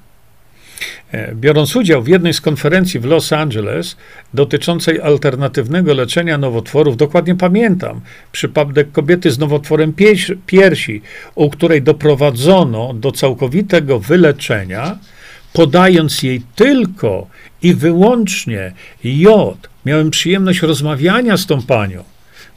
E, 1.12 1.34
biorąc 1.34 1.76
udział 1.76 2.02
w 2.02 2.08
jednej 2.08 2.34
z 2.34 2.40
konferencji 2.40 3.00
w 3.00 3.04
Los 3.04 3.32
Angeles 3.32 3.96
dotyczącej 4.34 5.00
alternatywnego 5.00 5.94
leczenia 5.94 6.38
nowotworów, 6.38 6.96
dokładnie 6.96 7.34
pamiętam 7.34 8.00
przypadek 8.32 8.92
kobiety 8.92 9.30
z 9.30 9.38
nowotworem 9.38 9.94
piersi, 10.46 11.02
u 11.34 11.50
której 11.50 11.82
doprowadzono 11.82 12.94
do 12.94 13.12
całkowitego 13.12 14.00
wyleczenia, 14.00 14.98
podając 15.52 16.22
jej 16.22 16.42
tylko 16.56 17.26
i 17.62 17.74
wyłącznie 17.74 18.72
jod. 19.04 19.68
Miałem 19.86 20.10
przyjemność 20.10 20.62
rozmawiania 20.62 21.36
z 21.36 21.46
tą 21.46 21.62
panią. 21.62 22.04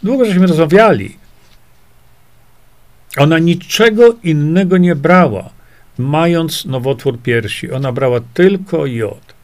Długo 0.03 0.25
żeśmy 0.25 0.47
rozmawiali. 0.47 1.24
Ona 3.17 3.39
niczego 3.39 4.15
innego 4.23 4.77
nie 4.77 4.95
brała 4.95 5.49
mając 5.97 6.65
nowotwór 6.65 7.19
piersi. 7.19 7.71
Ona 7.71 7.91
brała 7.91 8.19
tylko 8.33 8.85
jod. 8.85 9.35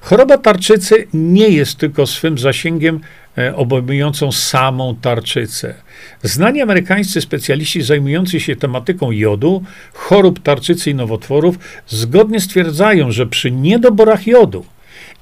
Choroba 0.00 0.38
tarczycy 0.38 1.06
nie 1.14 1.48
jest 1.48 1.78
tylko 1.78 2.06
swym 2.06 2.38
zasięgiem 2.38 3.00
e, 3.38 3.56
obejmującą 3.56 4.32
samą 4.32 4.96
tarczycę. 4.96 5.74
Znani 6.22 6.60
amerykańscy 6.60 7.20
specjaliści 7.20 7.82
zajmujący 7.82 8.40
się 8.40 8.56
tematyką 8.56 9.10
jodu, 9.10 9.62
chorób 9.92 10.42
tarczycy 10.42 10.90
i 10.90 10.94
nowotworów 10.94 11.58
zgodnie 11.86 12.40
stwierdzają, 12.40 13.12
że 13.12 13.26
przy 13.26 13.50
niedoborach 13.50 14.26
jodu 14.26 14.64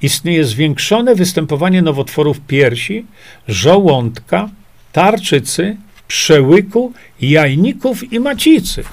istnieje 0.01 0.45
zwiększone 0.45 1.15
występowanie 1.15 1.81
nowotworów 1.81 2.39
piersi, 2.47 3.05
żołądka, 3.47 4.49
tarczycy, 4.91 5.77
przełyku, 6.07 6.93
jajników 7.21 8.13
i 8.13 8.19
macicy. 8.19 8.83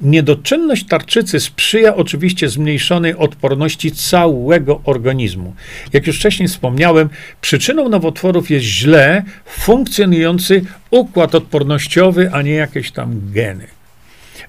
Niedoczynność 0.00 0.86
tarczycy 0.86 1.40
sprzyja 1.40 1.96
oczywiście 1.96 2.48
zmniejszonej 2.48 3.16
odporności 3.16 3.92
całego 3.92 4.80
organizmu. 4.84 5.54
Jak 5.92 6.06
już 6.06 6.16
wcześniej 6.16 6.48
wspomniałem, 6.48 7.08
przyczyną 7.40 7.88
nowotworów 7.88 8.50
jest 8.50 8.64
źle 8.66 9.22
funkcjonujący 9.46 10.64
układ 10.90 11.34
odpornościowy, 11.34 12.30
a 12.32 12.42
nie 12.42 12.52
jakieś 12.52 12.90
tam 12.90 13.20
geny. 13.32 13.66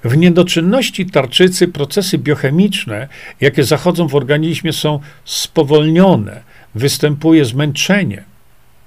W 0.04 0.18
niedoczynności 0.18 1.06
tarczycy 1.06 1.68
procesy 1.68 2.18
biochemiczne, 2.18 3.08
jakie 3.42 3.64
zachodzą 3.64 4.08
w 4.08 4.16
organizmie, 4.16 4.74
są 4.74 5.00
spowolnione, 5.26 6.42
występuje 6.76 7.46
zmęczenie, 7.46 8.24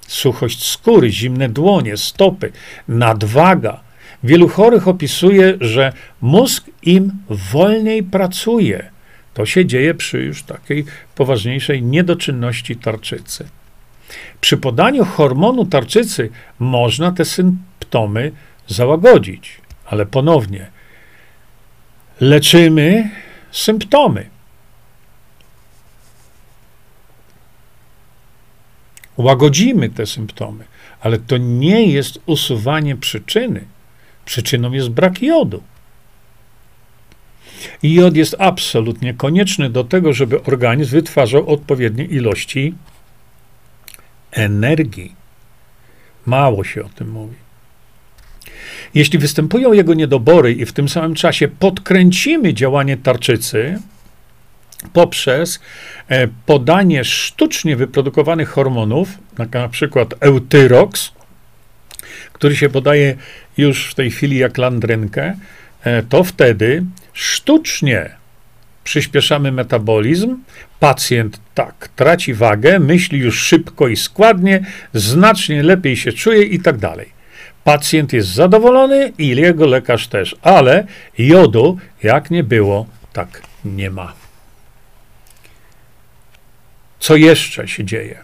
suchość 0.07 0.65
skóry, 0.65 1.11
zimne 1.11 1.49
dłonie, 1.49 1.97
stopy, 1.97 2.51
nadwaga. 2.87 3.88
Wielu 4.23 4.47
chorych 4.47 4.87
opisuje, 4.87 5.57
że 5.61 5.93
mózg 6.21 6.65
im 6.83 7.11
wolniej 7.29 8.03
pracuje. 8.03 8.89
To 9.33 9.45
się 9.45 9.65
dzieje 9.65 9.93
przy 9.93 10.19
już 10.19 10.43
takiej 10.43 10.85
poważniejszej 11.15 11.83
niedoczynności 11.83 12.75
tarczycy. 12.75 13.47
Przy 14.41 14.57
podaniu 14.57 15.05
hormonu 15.05 15.65
tarczycy 15.65 16.29
można 16.59 17.11
te 17.11 17.25
symptomy 17.25 18.31
załagodzić, 18.67 19.61
ale 19.85 20.05
ponownie 20.05 20.67
leczymy 22.21 23.09
symptomy. 23.51 24.29
Łagodzimy 29.17 29.89
te 29.89 30.05
symptomy, 30.05 30.65
ale 31.01 31.17
to 31.17 31.37
nie 31.37 31.91
jest 31.91 32.19
usuwanie 32.25 32.95
przyczyny. 32.95 33.65
Przyczyną 34.29 34.71
jest 34.71 34.89
brak 34.89 35.21
jodu. 35.21 35.63
Jod 37.83 38.15
jest 38.15 38.35
absolutnie 38.39 39.13
konieczny 39.13 39.69
do 39.69 39.83
tego, 39.83 40.13
żeby 40.13 40.43
organizm 40.43 40.91
wytwarzał 40.91 41.49
odpowiednie 41.49 42.05
ilości 42.05 42.73
energii. 44.31 45.15
Mało 46.25 46.63
się 46.63 46.83
o 46.83 46.89
tym 46.89 47.11
mówi. 47.11 47.35
Jeśli 48.93 49.19
występują 49.19 49.73
jego 49.73 49.93
niedobory 49.93 50.53
i 50.53 50.65
w 50.65 50.73
tym 50.73 50.89
samym 50.89 51.15
czasie 51.15 51.47
podkręcimy 51.47 52.53
działanie 52.53 52.97
tarczycy 52.97 53.79
poprzez 54.93 55.59
e, 56.07 56.27
podanie 56.45 57.03
sztucznie 57.03 57.75
wyprodukowanych 57.75 58.49
hormonów, 58.49 59.09
na 59.53 59.69
przykład 59.69 60.13
eutyrox, 60.19 61.18
który 62.39 62.55
się 62.55 62.69
podaje 62.69 63.15
już 63.57 63.91
w 63.91 63.95
tej 63.95 64.11
chwili 64.11 64.37
jak 64.37 64.57
landrynkę, 64.57 65.35
e, 65.83 66.03
to 66.03 66.23
wtedy 66.23 66.83
sztucznie 67.13 68.09
przyspieszamy 68.83 69.51
metabolizm, 69.51 70.37
pacjent 70.79 71.39
tak 71.55 71.89
traci 71.95 72.33
wagę, 72.33 72.79
myśli 72.79 73.19
już 73.19 73.39
szybko 73.39 73.87
i 73.87 73.95
składnie, 73.95 74.65
znacznie 74.93 75.63
lepiej 75.63 75.97
się 75.97 76.13
czuje 76.13 76.43
i 76.43 76.59
tak 76.59 76.77
dalej. 76.77 77.09
Pacjent 77.63 78.13
jest 78.13 78.29
zadowolony 78.29 79.13
i 79.17 79.27
jego 79.27 79.67
lekarz 79.67 80.07
też, 80.07 80.35
ale 80.41 80.87
jodu, 81.17 81.77
jak 82.03 82.31
nie 82.31 82.43
było, 82.43 82.85
tak 83.13 83.41
nie 83.65 83.91
ma. 83.91 84.13
Co 86.99 87.15
jeszcze 87.15 87.67
się 87.67 87.85
dzieje? 87.85 88.19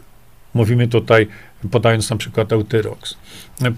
Mówimy 0.54 0.88
tutaj, 0.88 1.28
podając 1.72 2.10
na 2.10 2.16
przykład 2.16 2.54
eutyrox. 2.54 3.18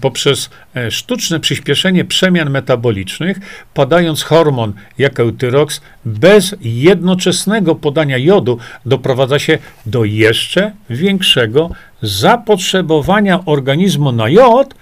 Poprzez 0.00 0.50
e, 0.76 0.90
sztuczne 0.90 1.40
przyspieszenie 1.40 2.04
przemian 2.04 2.50
metabolicznych, 2.50 3.38
podając 3.74 4.22
hormon 4.22 4.72
jak 4.98 5.20
eutyrox, 5.20 5.80
bez 6.04 6.54
jednoczesnego 6.60 7.74
podania 7.74 8.18
jodu, 8.18 8.58
doprowadza 8.86 9.38
się 9.38 9.58
do 9.86 10.04
jeszcze 10.04 10.72
większego 10.90 11.70
zapotrzebowania 12.02 13.44
organizmu 13.44 14.12
na 14.12 14.28
jod, 14.28 14.74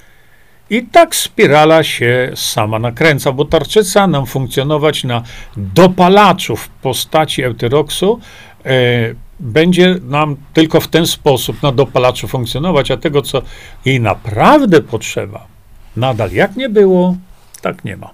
i 0.71 0.83
tak 0.83 1.14
spirala 1.14 1.83
się 1.83 2.33
sama 2.35 2.79
nakręca, 2.79 3.33
bo 3.33 3.45
tarczyca 3.45 4.07
nam 4.07 4.27
funkcjonować 4.27 5.05
na 5.05 5.23
dopalaczu 5.57 6.57
w 6.57 6.69
postaci 6.69 7.42
eutyroksu 7.42 8.21
e, 8.64 8.71
będzie 9.40 9.99
nam 10.03 10.37
tylko 10.53 10.81
w 10.81 10.88
ten 10.88 11.07
sposób 11.07 11.62
na 11.62 11.72
dopalaczu 11.72 12.29
funkcjonować, 12.29 12.90
a 12.90 12.96
tego, 12.96 13.22
co 13.22 13.42
jej 13.85 14.01
naprawdę 14.01 14.81
potrzeba, 14.81 15.46
nadal 15.96 16.33
jak 16.33 16.57
nie 16.57 16.68
było, 16.68 17.16
tak 17.62 17.85
nie 17.85 17.96
ma. 17.96 18.11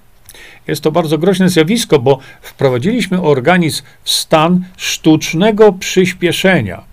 Jest 0.66 0.82
to 0.82 0.92
bardzo 0.92 1.18
groźne 1.18 1.48
zjawisko, 1.48 1.98
bo 1.98 2.18
wprowadziliśmy 2.42 3.22
organizm 3.22 3.82
w 4.04 4.10
stan 4.10 4.64
sztucznego 4.76 5.72
przyspieszenia, 5.72 6.84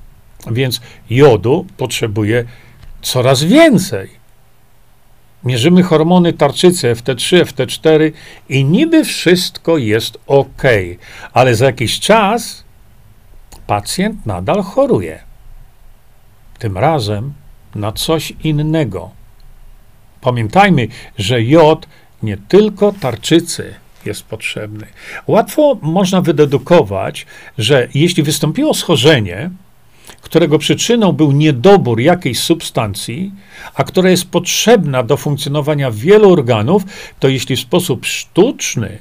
więc 0.51 0.81
jodu 1.09 1.65
potrzebuje 1.77 2.45
coraz 3.01 3.43
więcej. 3.43 4.19
Mierzymy 5.43 5.83
hormony 5.83 6.33
tarczycy 6.33 6.93
FT3, 6.93 7.43
FT4 7.43 8.11
i 8.49 8.65
niby 8.65 9.03
wszystko 9.03 9.77
jest 9.77 10.17
ok, 10.27 10.63
ale 11.33 11.55
za 11.55 11.65
jakiś 11.65 11.99
czas 11.99 12.63
pacjent 13.69 14.25
nadal 14.25 14.63
choruje. 14.63 15.19
Tym 16.59 16.77
razem 16.77 17.33
na 17.75 17.91
coś 17.91 18.33
innego. 18.43 19.09
Pamiętajmy, 20.21 20.87
że 21.17 21.43
jod 21.43 21.87
nie 22.23 22.37
tylko 22.37 22.91
tarczycy 22.91 23.73
jest 24.05 24.23
potrzebny. 24.23 24.85
Łatwo 25.27 25.77
można 25.81 26.21
wydedukować, 26.21 27.25
że 27.57 27.87
jeśli 27.93 28.23
wystąpiło 28.23 28.73
schorzenie, 28.73 29.49
którego 30.21 30.57
przyczyną 30.57 31.11
był 31.11 31.31
niedobór 31.31 31.99
jakiejś 31.99 32.39
substancji, 32.39 33.31
a 33.73 33.83
która 33.83 34.09
jest 34.09 34.31
potrzebna 34.31 35.03
do 35.03 35.17
funkcjonowania 35.17 35.91
wielu 35.91 36.33
organów, 36.33 36.83
to 37.19 37.27
jeśli 37.27 37.55
w 37.55 37.59
sposób 37.59 38.05
sztuczny 38.05 38.97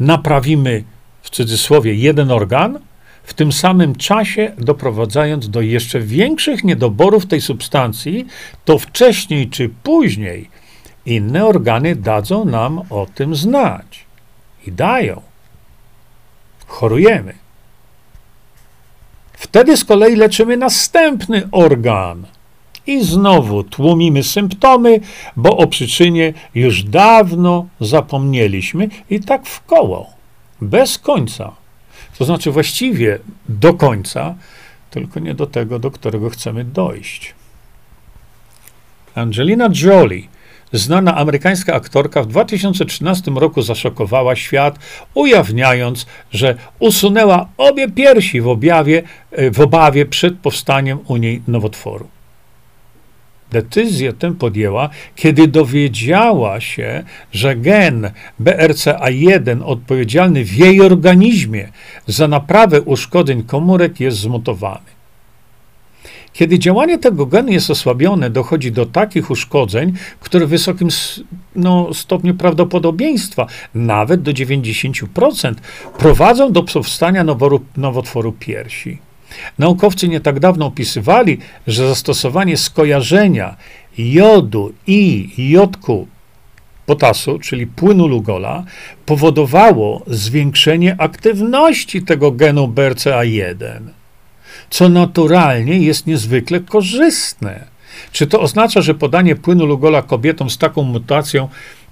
naprawimy 0.00 0.84
w 1.22 1.30
cudzysłowie 1.30 1.94
jeden 1.94 2.30
organ, 2.30 2.78
w 3.26 3.34
tym 3.34 3.52
samym 3.52 3.94
czasie 3.94 4.52
doprowadzając 4.58 5.50
do 5.50 5.60
jeszcze 5.60 6.00
większych 6.00 6.64
niedoborów 6.64 7.26
tej 7.26 7.40
substancji, 7.40 8.26
to 8.64 8.78
wcześniej 8.78 9.48
czy 9.50 9.68
później 9.82 10.50
inne 11.06 11.46
organy 11.46 11.96
dadzą 11.96 12.44
nam 12.44 12.82
o 12.90 13.06
tym 13.14 13.34
znać. 13.34 14.04
I 14.66 14.72
dają. 14.72 15.22
Chorujemy. 16.66 17.34
Wtedy 19.32 19.76
z 19.76 19.84
kolei 19.84 20.16
leczymy 20.16 20.56
następny 20.56 21.48
organ. 21.52 22.26
I 22.86 23.04
znowu 23.04 23.64
tłumimy 23.64 24.22
symptomy, 24.22 25.00
bo 25.36 25.56
o 25.56 25.66
przyczynie 25.66 26.32
już 26.54 26.82
dawno 26.82 27.66
zapomnieliśmy 27.80 28.88
i 29.10 29.20
tak 29.20 29.46
w 29.46 29.64
koło, 29.64 30.10
bez 30.60 30.98
końca. 30.98 31.65
To 32.18 32.24
znaczy 32.24 32.50
właściwie 32.50 33.18
do 33.48 33.74
końca, 33.74 34.34
tylko 34.90 35.20
nie 35.20 35.34
do 35.34 35.46
tego, 35.46 35.78
do 35.78 35.90
którego 35.90 36.30
chcemy 36.30 36.64
dojść. 36.64 37.34
Angelina 39.14 39.68
Jolie 39.82 40.28
Znana 40.72 41.16
amerykańska 41.16 41.74
aktorka 41.74 42.22
w 42.22 42.26
2013 42.26 43.30
roku 43.30 43.62
zaszokowała 43.62 44.36
świat, 44.36 44.78
ujawniając, 45.14 46.06
że 46.30 46.54
usunęła 46.78 47.48
obie 47.56 47.88
piersi 47.88 48.40
w, 48.40 48.48
objawie, 48.48 49.02
w 49.52 49.60
obawie 49.60 50.06
przed 50.06 50.38
powstaniem 50.38 50.98
u 51.06 51.16
niej 51.16 51.42
nowotworu. 51.48 52.08
Decyzję 53.50 54.12
tę 54.12 54.34
podjęła, 54.34 54.88
kiedy 55.16 55.48
dowiedziała 55.48 56.60
się, 56.60 57.04
że 57.32 57.56
gen 57.56 58.10
BRCA1 58.40 59.62
odpowiedzialny 59.64 60.44
w 60.44 60.52
jej 60.52 60.80
organizmie 60.80 61.68
za 62.06 62.28
naprawę 62.28 62.82
uszkodzeń 62.82 63.42
komórek 63.42 64.00
jest 64.00 64.18
zmutowany. 64.18 64.96
Kiedy 66.32 66.58
działanie 66.58 66.98
tego 66.98 67.26
genu 67.26 67.52
jest 67.52 67.70
osłabione, 67.70 68.30
dochodzi 68.30 68.72
do 68.72 68.86
takich 68.86 69.30
uszkodzeń, 69.30 69.92
które 70.20 70.46
w 70.46 70.48
wysokim 70.48 70.88
no, 71.56 71.94
stopniu 71.94 72.34
prawdopodobieństwa, 72.34 73.46
nawet 73.74 74.22
do 74.22 74.32
90%, 74.32 75.54
prowadzą 75.98 76.52
do 76.52 76.62
powstania 76.62 77.24
noworu, 77.24 77.60
nowotworu 77.76 78.32
piersi. 78.32 79.05
Naukowcy 79.58 80.08
nie 80.08 80.20
tak 80.20 80.40
dawno 80.40 80.66
opisywali, 80.66 81.38
że 81.66 81.88
zastosowanie 81.88 82.56
skojarzenia 82.56 83.56
jodu 83.98 84.72
i 84.86 85.30
jodku 85.38 86.08
potasu, 86.86 87.38
czyli 87.38 87.66
płynu 87.66 88.08
Lugola, 88.08 88.64
powodowało 89.06 90.02
zwiększenie 90.06 90.96
aktywności 90.98 92.02
tego 92.02 92.32
genu 92.32 92.68
BRCA1 92.68 93.80
co 94.70 94.88
naturalnie 94.88 95.78
jest 95.78 96.06
niezwykle 96.06 96.60
korzystne. 96.60 97.64
Czy 98.12 98.26
to 98.26 98.40
oznacza, 98.40 98.80
że 98.80 98.94
podanie 98.94 99.36
płynu 99.36 99.66
Lugola 99.66 100.02
kobietom 100.02 100.50
z 100.50 100.58
taką 100.58 100.82
mutacją 100.82 101.48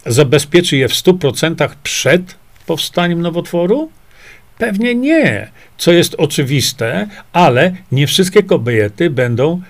zabezpieczy 0.06 0.76
je 0.76 0.88
w 0.88 0.92
100% 0.92 1.68
przed 1.82 2.36
powstaniem 2.66 3.22
nowotworu? 3.22 3.90
Pewnie 4.58 4.94
nie, 4.94 5.50
co 5.78 5.92
jest 5.92 6.14
oczywiste, 6.18 7.08
ale 7.32 7.72
nie 7.92 8.06
wszystkie 8.06 8.42
kobiety 8.42 9.10
będą 9.10 9.60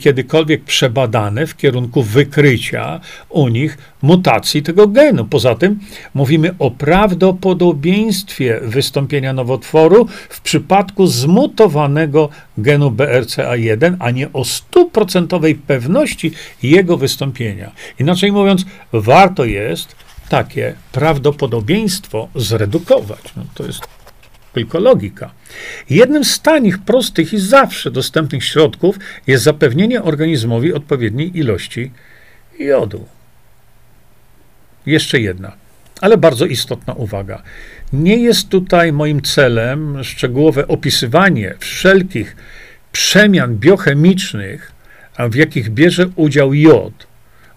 kiedykolwiek 0.00 0.64
przebadane 0.64 1.46
w 1.46 1.56
kierunku 1.56 2.02
wykrycia 2.02 3.00
u 3.28 3.48
nich 3.48 3.78
mutacji 4.02 4.62
tego 4.62 4.88
genu. 4.88 5.24
Poza 5.24 5.54
tym 5.54 5.78
mówimy 6.14 6.54
o 6.58 6.70
prawdopodobieństwie 6.70 8.60
wystąpienia 8.62 9.32
nowotworu 9.32 10.08
w 10.28 10.40
przypadku 10.40 11.06
zmutowanego 11.06 12.28
genu 12.58 12.90
BRCA1, 12.90 13.96
a 13.98 14.10
nie 14.10 14.32
o 14.32 14.44
stuprocentowej 14.44 15.54
pewności 15.54 16.32
jego 16.62 16.96
wystąpienia. 16.96 17.70
Inaczej 18.00 18.32
mówiąc, 18.32 18.64
warto 18.92 19.44
jest 19.44 19.96
takie 20.28 20.74
prawdopodobieństwo 20.92 22.28
zredukować. 22.34 23.20
No, 23.36 23.42
to 23.54 23.66
jest 23.66 23.95
tylko 24.56 24.78
logika. 24.80 25.30
Jednym 25.90 26.24
z 26.24 26.40
tanich, 26.40 26.78
prostych 26.78 27.32
i 27.32 27.38
zawsze 27.38 27.90
dostępnych 27.90 28.44
środków 28.44 28.98
jest 29.26 29.44
zapewnienie 29.44 30.02
organizmowi 30.02 30.72
odpowiedniej 30.72 31.38
ilości 31.38 31.90
jodu. 32.58 33.06
Jeszcze 34.86 35.20
jedna, 35.20 35.52
ale 36.00 36.16
bardzo 36.16 36.46
istotna 36.46 36.94
uwaga. 36.94 37.42
Nie 37.92 38.16
jest 38.16 38.48
tutaj 38.48 38.92
moim 38.92 39.22
celem 39.22 40.04
szczegółowe 40.04 40.68
opisywanie 40.68 41.54
wszelkich 41.58 42.36
przemian 42.92 43.56
biochemicznych, 43.56 44.72
w 45.18 45.34
jakich 45.34 45.70
bierze 45.70 46.06
udział 46.16 46.54
jod, 46.54 47.06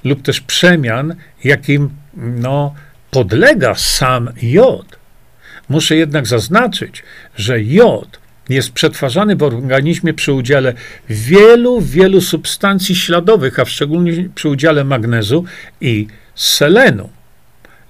lub 0.04 0.22
też 0.22 0.42
przemian, 0.42 1.16
jakim 1.44 1.90
no, 2.14 2.74
podlega 3.12 3.76
sam 3.76 4.30
jod. 4.42 4.99
Muszę 5.70 5.96
jednak 5.96 6.28
zaznaczyć, 6.28 7.04
że 7.36 7.64
jod 7.64 8.20
jest 8.50 8.72
przetwarzany 8.72 9.36
w 9.36 9.44
organizmie 9.44 10.14
przy 10.14 10.34
udziale 10.34 10.74
wielu, 11.10 11.82
wielu 11.82 12.22
substancji 12.22 12.96
śladowych, 12.96 13.60
a 13.60 13.66
szczególnie 13.66 14.30
przy 14.36 14.50
udziale 14.50 14.84
magnezu 14.84 15.46
i 15.82 16.08
selenu. 16.36 17.10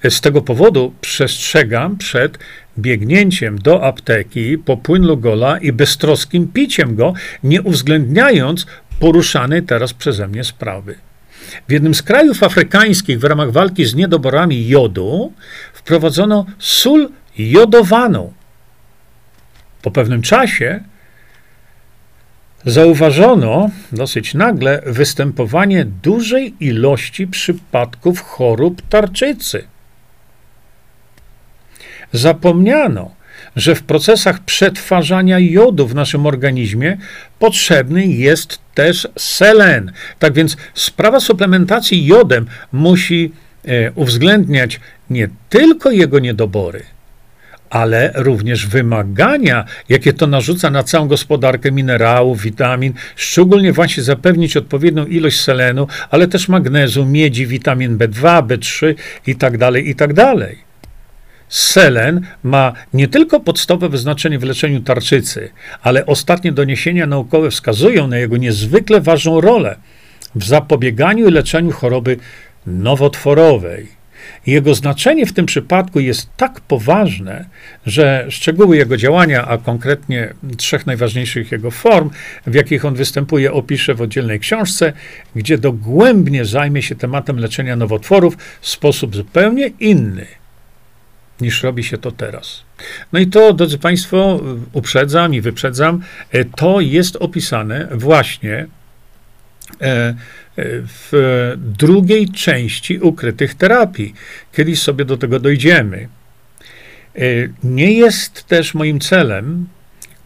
Z 0.09 0.21
tego 0.21 0.41
powodu 0.41 0.93
przestrzegam 1.01 1.97
przed 1.97 2.39
biegnięciem 2.77 3.59
do 3.59 3.83
apteki 3.83 4.57
po 4.57 4.77
płyn 4.77 5.07
Lugola 5.07 5.57
i 5.57 5.71
beztroskim 5.71 6.47
piciem 6.47 6.95
go, 6.95 7.13
nie 7.43 7.61
uwzględniając 7.61 8.65
poruszanej 8.99 9.63
teraz 9.63 9.93
przeze 9.93 10.27
mnie 10.27 10.43
sprawy. 10.43 10.95
W 11.67 11.71
jednym 11.71 11.93
z 11.93 12.01
krajów 12.01 12.43
afrykańskich 12.43 13.19
w 13.19 13.23
ramach 13.23 13.51
walki 13.51 13.85
z 13.85 13.95
niedoborami 13.95 14.67
jodu 14.67 15.33
wprowadzono 15.73 16.45
sól 16.59 17.09
jodowaną. 17.39 18.33
Po 19.81 19.91
pewnym 19.91 20.21
czasie 20.21 20.83
zauważono 22.65 23.69
dosyć 23.91 24.33
nagle 24.33 24.81
występowanie 24.85 25.85
dużej 25.85 26.53
ilości 26.59 27.27
przypadków 27.27 28.21
chorób 28.21 28.81
tarczycy. 28.89 29.63
Zapomniano, 32.11 33.11
że 33.55 33.75
w 33.75 33.83
procesach 33.83 34.39
przetwarzania 34.39 35.39
jodu 35.39 35.87
w 35.87 35.95
naszym 35.95 36.25
organizmie 36.25 36.97
potrzebny 37.39 38.05
jest 38.05 38.59
też 38.73 39.07
selen. 39.17 39.91
Tak 40.19 40.33
więc 40.33 40.57
sprawa 40.73 41.19
suplementacji 41.19 42.05
jodem 42.05 42.47
musi 42.71 43.31
e, 43.65 43.91
uwzględniać 43.91 44.79
nie 45.09 45.29
tylko 45.49 45.91
jego 45.91 46.19
niedobory, 46.19 46.83
ale 47.69 48.11
również 48.15 48.67
wymagania, 48.67 49.65
jakie 49.89 50.13
to 50.13 50.27
narzuca 50.27 50.69
na 50.69 50.83
całą 50.83 51.07
gospodarkę 51.07 51.71
minerałów, 51.71 52.41
witamin, 52.41 52.93
szczególnie 53.15 53.73
właśnie 53.73 54.03
zapewnić 54.03 54.57
odpowiednią 54.57 55.05
ilość 55.05 55.39
selenu, 55.39 55.87
ale 56.09 56.27
też 56.27 56.47
magnezu, 56.47 57.05
miedzi, 57.05 57.47
witamin 57.47 57.97
B2, 57.97 58.47
B3 58.47 58.95
i 59.27 59.35
tak 59.35 59.57
dalej, 59.57 59.89
i 59.89 59.95
tak 59.95 60.13
dalej. 60.13 60.69
Selen 61.49 62.21
ma 62.43 62.73
nie 62.93 63.07
tylko 63.07 63.39
podstawowe 63.39 63.97
znaczenie 63.97 64.39
w 64.39 64.43
leczeniu 64.43 64.81
tarczycy, 64.81 65.49
ale 65.81 66.05
ostatnie 66.05 66.51
doniesienia 66.51 67.05
naukowe 67.05 67.51
wskazują 67.51 68.07
na 68.07 68.17
jego 68.17 68.37
niezwykle 68.37 69.01
ważną 69.01 69.41
rolę 69.41 69.75
w 70.35 70.43
zapobieganiu 70.43 71.27
i 71.27 71.31
leczeniu 71.31 71.71
choroby 71.71 72.17
nowotworowej. 72.67 73.98
Jego 74.47 74.75
znaczenie 74.75 75.25
w 75.25 75.33
tym 75.33 75.45
przypadku 75.45 75.99
jest 75.99 76.29
tak 76.37 76.61
poważne, 76.61 77.45
że 77.85 78.25
szczegóły 78.29 78.77
jego 78.77 78.97
działania, 78.97 79.47
a 79.47 79.57
konkretnie 79.57 80.33
trzech 80.57 80.87
najważniejszych 80.87 81.51
jego 81.51 81.71
form, 81.71 82.09
w 82.47 82.53
jakich 82.53 82.85
on 82.85 82.95
występuje, 82.95 83.53
opiszę 83.53 83.93
w 83.93 84.01
oddzielnej 84.01 84.39
książce, 84.39 84.93
gdzie 85.35 85.57
dogłębnie 85.57 86.45
zajmie 86.45 86.81
się 86.81 86.95
tematem 86.95 87.39
leczenia 87.39 87.75
nowotworów 87.75 88.37
w 88.61 88.69
sposób 88.69 89.15
zupełnie 89.15 89.67
inny 89.79 90.25
niż 91.41 91.63
robi 91.63 91.83
się 91.83 91.97
to 91.97 92.11
teraz. 92.11 92.63
No 93.13 93.19
i 93.19 93.27
to, 93.27 93.53
drodzy 93.53 93.77
Państwo, 93.77 94.39
uprzedzam 94.73 95.33
i 95.33 95.41
wyprzedzam, 95.41 96.01
e, 96.31 96.45
to 96.45 96.81
jest 96.81 97.15
opisane 97.15 97.87
właśnie 97.91 98.67
w 101.01 101.53
drugiej 101.57 102.29
części 102.29 102.99
ukrytych 102.99 103.55
terapii. 103.55 104.13
Kiedyś 104.53 104.81
sobie 104.81 105.05
do 105.05 105.17
tego 105.17 105.39
dojdziemy. 105.39 106.07
Nie 107.63 107.93
jest 107.93 108.43
też 108.43 108.73
moim 108.73 108.99
celem 108.99 109.67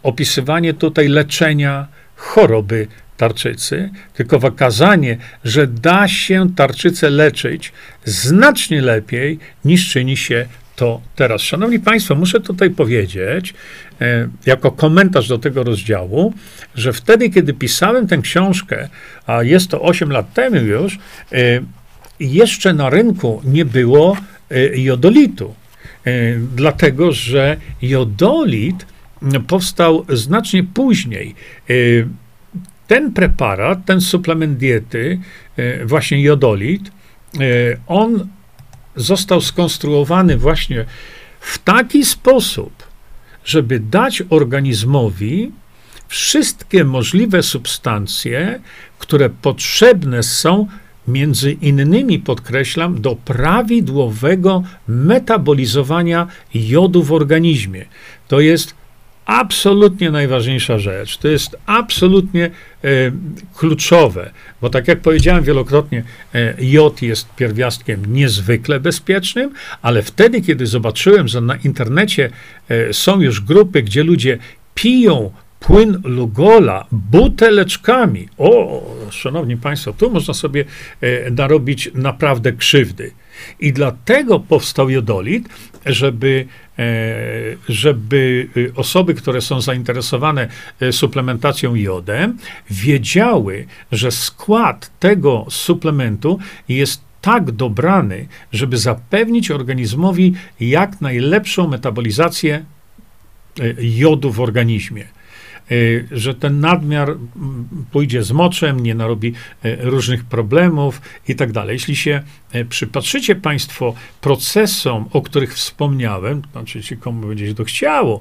opisywanie 0.04 0.74
tutaj 0.74 1.08
leczenia 1.08 1.88
choroby 2.16 2.88
tarczycy, 3.18 3.90
tylko 4.14 4.40
wykazanie, 4.40 5.18
że 5.44 5.68
da 5.68 6.08
się 6.08 6.56
tarczycę 6.56 7.10
leczyć 7.10 7.72
znacznie 8.06 8.82
lepiej 8.82 9.40
niż 9.66 9.90
czyni 9.90 10.18
się 10.18 10.46
to 10.76 11.02
teraz. 11.16 11.42
Szanowni 11.42 11.80
Państwo, 11.80 12.16
muszę 12.16 12.40
tutaj 12.40 12.70
powiedzieć, 12.70 13.54
e, 14.02 14.28
jako 14.46 14.72
komentarz 14.72 15.28
do 15.28 15.38
tego 15.38 15.64
rozdziału, 15.64 16.34
że 16.76 16.94
wtedy, 16.94 17.30
kiedy 17.30 17.54
pisałem 17.54 18.08
tę 18.08 18.18
książkę, 18.18 18.90
a 19.28 19.44
jest 19.44 19.70
to 19.70 19.82
8 19.82 20.12
lat 20.12 20.34
temu 20.34 20.56
już, 20.56 21.00
e, 21.32 21.38
jeszcze 22.20 22.74
na 22.74 22.90
rynku 22.90 23.42
nie 23.46 23.66
było 23.66 24.18
e, 24.52 24.80
jodolitu. 24.80 25.56
Dlatego, 26.56 27.12
że 27.12 27.58
jodolit 27.82 28.86
powstał 29.48 30.06
znacznie 30.10 30.64
później. 30.64 31.36
Ten 32.88 33.14
preparat, 33.14 33.86
ten 33.86 34.02
suplement 34.02 34.58
diety, 34.58 35.20
właśnie 35.86 36.22
jodolit, 36.22 36.92
on 37.88 38.28
został 38.96 39.42
skonstruowany 39.42 40.38
właśnie 40.38 40.86
w 41.40 41.60
taki 41.60 42.06
sposób, 42.06 42.84
żeby 43.46 43.80
dać 43.80 44.24
organizmowi 44.30 45.52
wszystkie 46.08 46.84
możliwe 46.86 47.44
substancje, 47.44 48.60
które 49.00 49.30
potrzebne 49.30 50.24
są, 50.24 50.68
między 51.08 51.52
innymi, 51.52 52.20
podkreślam, 52.20 53.02
do 53.02 53.16
prawidłowego 53.16 54.64
metabolizowania 54.88 56.28
jodu 56.54 57.04
w 57.04 57.12
organizmie. 57.12 57.86
To 58.28 58.40
jest 58.40 58.76
absolutnie 59.26 60.12
najważniejsza 60.12 60.80
rzecz. 60.80 61.18
To 61.18 61.28
jest 61.28 61.58
absolutnie 61.66 62.46
e, 62.46 62.90
kluczowe, 63.56 64.32
bo 64.62 64.70
tak 64.70 64.88
jak 64.88 65.00
powiedziałem 65.00 65.44
wielokrotnie, 65.44 66.04
e, 66.34 66.56
jod 66.60 67.02
jest 67.02 67.36
pierwiastkiem 67.36 68.14
niezwykle 68.14 68.80
bezpiecznym, 68.80 69.52
ale 69.82 70.02
wtedy, 70.02 70.42
kiedy 70.42 70.68
zobaczyłem, 70.68 71.28
że 71.28 71.42
na 71.42 71.56
internecie 71.56 72.30
e, 72.70 72.94
są 72.94 73.22
już 73.22 73.42
grupy, 73.42 73.84
gdzie 73.84 74.04
ludzie 74.04 74.38
piją 74.76 75.32
płyn 75.64 76.02
Lugola 76.04 76.86
buteleczkami. 76.92 78.28
O, 78.38 78.82
szanowni 79.12 79.58
państwo, 79.58 79.94
tu 79.94 80.12
można 80.12 80.34
sobie 80.34 80.66
e, 81.02 81.32
narobić 81.32 81.90
naprawdę 81.94 82.52
krzywdy. 82.52 83.12
I 83.60 83.74
dlatego 83.74 84.40
powstał 84.40 84.90
jodolit, 84.90 85.50
żeby, 85.86 86.46
e, 86.80 86.84
żeby 87.70 88.48
e, 88.72 88.76
osoby, 88.76 89.14
które 89.14 89.42
są 89.42 89.62
zainteresowane 89.62 90.48
suplementacją 90.92 91.76
jodem, 91.76 92.38
wiedziały, 92.70 93.66
że 93.92 94.12
skład 94.12 94.92
tego 95.00 95.46
suplementu 95.50 96.40
jest 96.70 97.02
tak 97.22 97.52
dobrany, 97.52 98.28
żeby 98.52 98.78
zapewnić 98.78 99.52
organizmowi 99.52 100.34
jak 100.60 101.02
najlepszą 101.02 101.68
metabolizację 101.68 102.66
jodu 103.80 104.32
w 104.32 104.40
organizmie. 104.40 105.06
Y, 105.74 106.08
że 106.12 106.36
ten 106.36 106.60
nadmiar 106.60 107.18
pójdzie 107.92 108.24
z 108.24 108.32
moczem, 108.32 108.80
nie 108.80 108.96
narobi 108.96 109.34
y, 109.66 109.78
różnych 109.82 110.26
problemów 110.26 111.02
i 111.28 111.36
tak 111.36 111.52
dalej. 111.52 111.74
Jeśli 111.74 111.96
się 111.96 112.22
y, 112.56 112.66
przypatrzycie 112.66 113.36
Państwo 113.36 113.94
procesom, 114.22 115.10
o 115.14 115.22
których 115.22 115.54
wspomniałem, 115.54 116.42
znaczy 116.52 116.98
komu 116.98 117.28
będzie 117.28 117.48
się 117.48 117.56
to 117.56 117.64
chciało, 117.64 118.20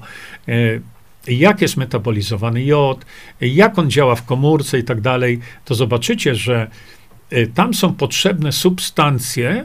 jak 1.29 1.61
jest 1.61 1.77
metabolizowany 1.77 2.65
jod, 2.65 3.07
jak 3.41 3.79
on 3.79 3.91
działa 3.91 4.15
w 4.15 4.25
komórce 4.25 4.79
i 4.79 4.85
tak 4.85 5.01
dalej, 5.01 5.41
to 5.65 5.75
zobaczycie, 5.75 6.35
że 6.35 6.71
tam 7.55 7.75
są 7.75 7.95
potrzebne 7.95 8.53
substancje, 8.53 9.65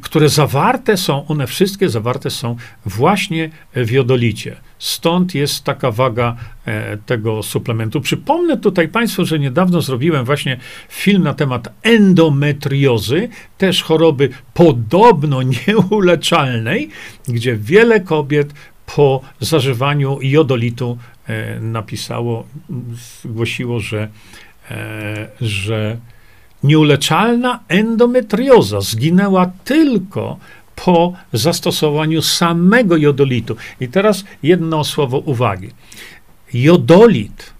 które 0.00 0.28
zawarte 0.28 0.96
są, 0.96 1.26
one 1.26 1.46
wszystkie 1.46 1.88
zawarte 1.88 2.30
są 2.30 2.56
właśnie 2.86 3.50
w 3.74 3.90
jodolicie. 3.90 4.56
Stąd 4.78 5.34
jest 5.34 5.64
taka 5.64 5.90
waga 5.90 6.36
e, 6.66 6.96
tego 6.96 7.42
suplementu. 7.42 8.00
Przypomnę 8.00 8.56
tutaj 8.56 8.88
Państwu, 8.88 9.24
że 9.24 9.38
niedawno 9.38 9.80
zrobiłem 9.80 10.24
właśnie 10.24 10.56
film 10.88 11.22
na 11.22 11.34
temat 11.34 11.68
endometriozy, 11.82 13.28
też 13.58 13.82
choroby 13.82 14.28
podobno 14.54 15.42
nieuleczalnej, 15.66 16.88
gdzie 17.28 17.56
wiele 17.56 18.00
kobiet 18.00 18.52
po 18.96 19.20
zażywaniu 19.40 20.18
jodolitu 20.22 20.98
e, 21.26 21.60
napisało, 21.60 22.46
zgłosiło, 23.24 23.80
że, 23.80 24.08
e, 24.70 25.28
że 25.40 25.96
nieuleczalna 26.62 27.60
endometrioza 27.68 28.80
zginęła 28.80 29.50
tylko 29.64 30.38
po 30.84 31.12
zastosowaniu 31.32 32.22
samego 32.22 32.96
jodolitu. 32.96 33.56
I 33.80 33.88
teraz 33.88 34.24
jedno 34.42 34.84
słowo 34.84 35.18
uwagi. 35.18 35.70
Jodolit 36.54 37.57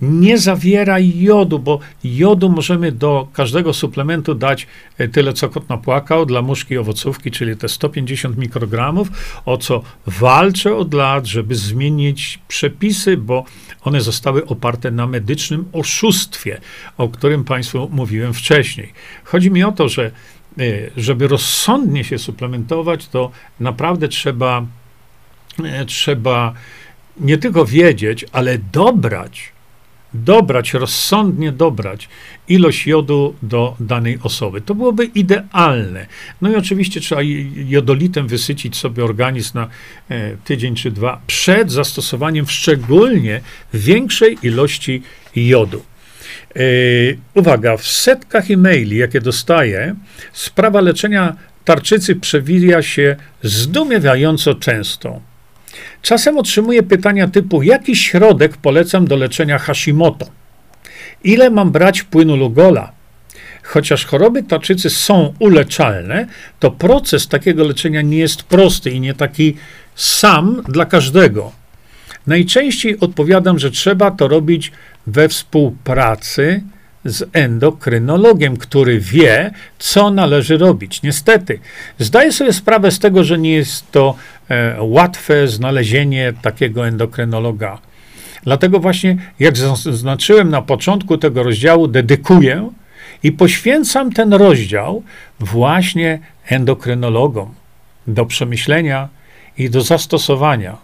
nie 0.00 0.38
zawiera 0.38 0.98
jodu, 0.98 1.58
bo 1.58 1.78
jodu 2.04 2.48
możemy 2.48 2.92
do 2.92 3.28
każdego 3.32 3.72
suplementu 3.72 4.34
dać 4.34 4.66
e, 4.98 5.08
tyle, 5.08 5.32
co 5.32 5.48
kot 5.48 5.68
napłakał 5.68 6.26
dla 6.26 6.42
muszki 6.42 6.78
owocówki, 6.78 7.30
czyli 7.30 7.56
te 7.56 7.68
150 7.68 8.36
mikrogramów, 8.36 9.08
o 9.44 9.56
co 9.56 9.82
walczę 10.06 10.76
od 10.76 10.94
lat, 10.94 11.26
żeby 11.26 11.54
zmienić 11.54 12.38
przepisy, 12.48 13.16
bo 13.16 13.44
one 13.82 14.00
zostały 14.00 14.46
oparte 14.46 14.90
na 14.90 15.06
medycznym 15.06 15.64
oszustwie, 15.72 16.60
o 16.98 17.08
którym 17.08 17.44
Państwu 17.44 17.88
mówiłem 17.92 18.34
wcześniej. 18.34 18.92
Chodzi 19.24 19.50
mi 19.50 19.64
o 19.64 19.72
to, 19.72 19.88
że 19.88 20.10
e, 20.58 20.62
żeby 20.96 21.28
rozsądnie 21.28 22.04
się 22.04 22.18
suplementować, 22.18 23.08
to 23.08 23.30
naprawdę 23.60 24.08
trzeba, 24.08 24.66
e, 25.64 25.84
trzeba 25.84 26.52
nie 27.20 27.38
tylko 27.38 27.64
wiedzieć, 27.64 28.24
ale 28.32 28.58
dobrać 28.58 29.55
dobrać, 30.16 30.74
rozsądnie 30.74 31.52
dobrać 31.52 32.08
ilość 32.48 32.86
jodu 32.86 33.34
do 33.42 33.76
danej 33.80 34.18
osoby. 34.22 34.60
To 34.60 34.74
byłoby 34.74 35.04
idealne. 35.04 36.06
No 36.40 36.50
i 36.50 36.56
oczywiście 36.56 37.00
trzeba 37.00 37.20
jodolitem 37.54 38.28
wysycić 38.28 38.76
sobie 38.76 39.04
organizm 39.04 39.58
na 39.58 39.68
e, 40.08 40.36
tydzień 40.36 40.74
czy 40.74 40.90
dwa 40.90 41.20
przed 41.26 41.72
zastosowaniem 41.72 42.46
szczególnie 42.48 43.40
większej 43.74 44.38
ilości 44.42 45.02
jodu. 45.36 45.82
E, 46.56 46.60
uwaga, 47.34 47.76
w 47.76 47.86
setkach 47.86 48.50
e-maili, 48.50 48.96
jakie 48.96 49.20
dostaję, 49.20 49.94
sprawa 50.32 50.80
leczenia 50.80 51.36
tarczycy 51.64 52.16
przewija 52.16 52.82
się 52.82 53.16
zdumiewająco 53.42 54.54
często. 54.54 55.20
Czasem 56.02 56.38
otrzymuję 56.38 56.82
pytania 56.82 57.28
typu: 57.28 57.62
jaki 57.62 57.96
środek 57.96 58.56
polecam 58.56 59.06
do 59.06 59.16
leczenia 59.16 59.58
Hashimoto? 59.58 60.26
Ile 61.24 61.50
mam 61.50 61.70
brać 61.70 62.02
płynu 62.02 62.36
Lugola? 62.36 62.92
Chociaż 63.62 64.04
choroby 64.04 64.42
tarczycy 64.42 64.90
są 64.90 65.34
uleczalne, 65.38 66.26
to 66.60 66.70
proces 66.70 67.28
takiego 67.28 67.64
leczenia 67.64 68.02
nie 68.02 68.18
jest 68.18 68.42
prosty 68.42 68.90
i 68.90 69.00
nie 69.00 69.14
taki 69.14 69.56
sam 69.94 70.62
dla 70.68 70.86
każdego. 70.86 71.52
Najczęściej 72.26 73.00
odpowiadam, 73.00 73.58
że 73.58 73.70
trzeba 73.70 74.10
to 74.10 74.28
robić 74.28 74.72
we 75.06 75.28
współpracy 75.28 76.62
z 77.10 77.30
endokrynologiem, 77.32 78.56
który 78.56 79.00
wie, 79.00 79.50
co 79.78 80.10
należy 80.10 80.58
robić. 80.58 81.02
Niestety, 81.02 81.58
zdaję 81.98 82.32
sobie 82.32 82.52
sprawę 82.52 82.90
z 82.90 82.98
tego, 82.98 83.24
że 83.24 83.38
nie 83.38 83.52
jest 83.52 83.90
to 83.92 84.14
e, 84.48 84.76
łatwe 84.82 85.48
znalezienie 85.48 86.32
takiego 86.42 86.86
endokrynologa. 86.86 87.78
Dlatego 88.42 88.80
właśnie, 88.80 89.16
jak 89.40 89.56
zaznaczyłem 89.56 90.50
na 90.50 90.62
początku 90.62 91.18
tego 91.18 91.42
rozdziału, 91.42 91.88
dedykuję 91.88 92.70
i 93.22 93.32
poświęcam 93.32 94.12
ten 94.12 94.32
rozdział 94.32 95.02
właśnie 95.40 96.18
endokrynologom 96.48 97.54
do 98.06 98.26
przemyślenia 98.26 99.08
i 99.58 99.70
do 99.70 99.80
zastosowania, 99.80 100.76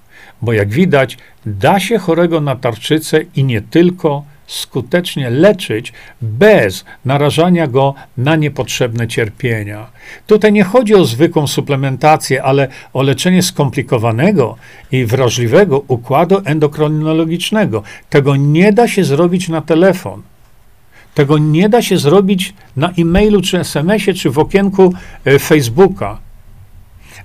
bo 0.43 0.53
jak 0.53 0.69
widać, 0.69 1.19
da 1.47 1.81
się 1.81 1.99
chorego 1.99 2.41
na 2.41 2.57
tarczycę 2.57 3.21
i 3.37 3.45
nie 3.45 3.61
tylko 3.61 4.25
skutecznie 4.53 5.31
leczyć 5.31 5.93
bez 6.23 6.85
narażania 7.05 7.67
go 7.67 7.95
na 8.17 8.37
niepotrzebne 8.37 9.09
cierpienia. 9.09 9.87
Tutaj 10.27 10.53
nie 10.53 10.65
chodzi 10.65 10.95
o 10.95 11.05
zwykłą 11.05 11.47
suplementację, 11.47 12.43
ale 12.43 12.69
o 12.93 13.03
leczenie 13.03 13.43
skomplikowanego 13.43 14.57
i 14.93 15.05
wrażliwego 15.05 15.85
układu 15.89 16.43
endokrinologicznego. 16.45 17.83
Tego 18.11 18.37
nie 18.37 18.73
da 18.73 18.89
się 18.89 19.05
zrobić 19.05 19.49
na 19.49 19.61
telefon. 19.61 20.23
Tego 21.15 21.39
nie 21.39 21.69
da 21.69 21.83
się 21.83 21.99
zrobić 21.99 22.55
na 22.77 22.91
e-mailu, 22.99 23.43
czy 23.43 23.59
SMS-ie, 23.59 24.15
czy 24.15 24.31
w 24.31 24.39
okienku 24.39 24.95
e, 25.25 25.39
Facebooka. 25.39 26.19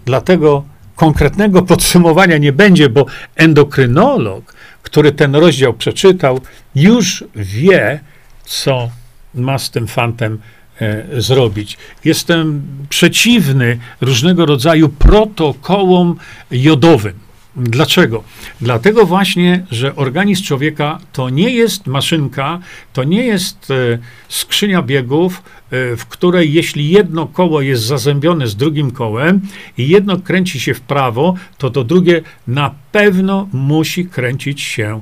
Dlatego 0.06 0.64
konkretnego 0.96 1.62
podsumowania 1.62 2.38
nie 2.38 2.54
będzie, 2.54 2.90
bo 2.90 3.06
endokrynolog 3.36 4.57
który 4.88 5.12
ten 5.12 5.36
rozdział 5.36 5.74
przeczytał, 5.74 6.42
już 6.76 7.24
wie, 7.36 8.00
co 8.46 8.90
ma 9.34 9.60
z 9.60 9.72
tym 9.72 9.88
fantem 9.88 10.40
e, 10.82 11.22
zrobić. 11.22 11.78
Jestem 12.06 12.62
przeciwny 12.90 13.78
różnego 14.02 14.46
rodzaju 14.46 14.90
protokołom 14.90 16.16
jodowym. 16.52 17.27
Dlaczego? 17.58 18.24
Dlatego 18.62 19.06
właśnie, 19.06 19.66
że 19.72 19.96
organizm 19.96 20.44
człowieka 20.44 21.00
to 21.14 21.30
nie 21.30 21.50
jest 21.50 21.88
maszynka, 21.88 22.60
to 22.94 23.04
nie 23.04 23.26
jest 23.26 23.72
e, 23.72 23.98
skrzynia 24.30 24.82
biegów, 24.82 25.44
e, 25.72 25.96
w 25.96 26.06
której 26.06 26.54
jeśli 26.54 26.90
jedno 26.90 27.28
koło 27.28 27.62
jest 27.62 27.84
zazębione 27.84 28.48
z 28.48 28.56
drugim 28.56 28.92
kołem 28.92 29.42
i 29.78 29.88
jedno 29.88 30.18
kręci 30.18 30.60
się 30.60 30.74
w 30.74 30.82
prawo, 30.82 31.36
to 31.58 31.70
to 31.70 31.84
drugie 31.84 32.22
na 32.48 32.76
pewno 32.92 33.48
musi 33.54 34.06
kręcić 34.06 34.62
się 34.62 35.02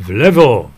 w 0.00 0.10
lewo 0.10 0.77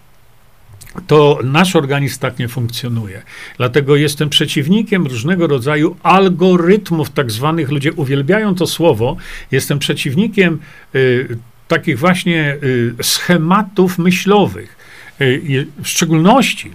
to 1.06 1.38
nasz 1.44 1.76
organizm 1.76 2.20
tak 2.20 2.38
nie 2.38 2.48
funkcjonuje. 2.48 3.22
Dlatego 3.56 3.96
jestem 3.96 4.28
przeciwnikiem 4.28 5.06
różnego 5.06 5.46
rodzaju 5.46 5.96
algorytmów, 6.02 7.10
tak 7.10 7.30
zwanych, 7.30 7.70
ludzie 7.70 7.92
uwielbiają 7.92 8.54
to 8.54 8.66
słowo. 8.66 9.16
Jestem 9.50 9.78
przeciwnikiem 9.78 10.58
y, 10.94 11.38
takich 11.68 11.98
właśnie 11.98 12.56
y, 12.62 12.94
schematów 13.02 13.98
myślowych. 13.98 14.76
Y, 15.20 15.66
w 15.82 15.88
szczególności 15.88 16.70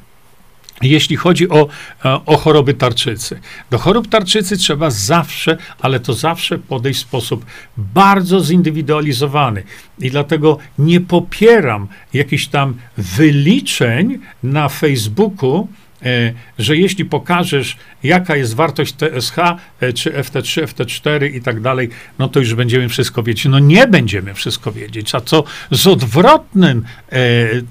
jeśli 0.81 1.15
chodzi 1.15 1.49
o, 1.49 1.67
e, 2.05 2.25
o 2.25 2.37
choroby 2.37 2.73
tarczycy. 2.73 3.39
Do 3.69 3.77
chorób 3.77 4.07
tarczycy 4.07 4.57
trzeba 4.57 4.89
zawsze, 4.89 5.57
ale 5.79 5.99
to 5.99 6.13
zawsze 6.13 6.57
podejść 6.57 6.99
w 6.99 7.03
sposób 7.03 7.45
bardzo 7.77 8.39
zindywidualizowany. 8.39 9.63
I 9.99 10.11
dlatego 10.11 10.57
nie 10.79 11.01
popieram 11.01 11.87
jakichś 12.13 12.47
tam 12.47 12.75
wyliczeń 12.97 14.19
na 14.43 14.69
Facebooku, 14.69 15.67
e, 16.03 16.33
że 16.59 16.77
jeśli 16.77 17.05
pokażesz, 17.05 17.77
jaka 18.03 18.35
jest 18.35 18.55
wartość 18.55 18.95
TSH, 18.95 19.37
e, 19.79 19.93
czy 19.93 20.11
FT3, 20.11 20.63
FT4 20.63 21.35
i 21.35 21.41
tak 21.41 21.61
dalej, 21.61 21.89
no 22.19 22.27
to 22.27 22.39
już 22.39 22.55
będziemy 22.55 22.89
wszystko 22.89 23.23
wiedzieć. 23.23 23.45
No 23.45 23.59
nie 23.59 23.87
będziemy 23.87 24.33
wszystko 24.33 24.71
wiedzieć. 24.71 25.15
A 25.15 25.21
co 25.21 25.43
z 25.71 25.87
odwrotnym 25.87 26.83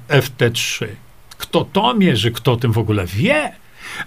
FT3? 0.09 1.04
Kto 1.45 1.65
to 1.73 1.95
mierzy, 1.95 2.31
kto 2.31 2.53
o 2.53 2.57
tym 2.57 2.73
w 2.73 2.79
ogóle 2.79 3.07
wie? 3.07 3.53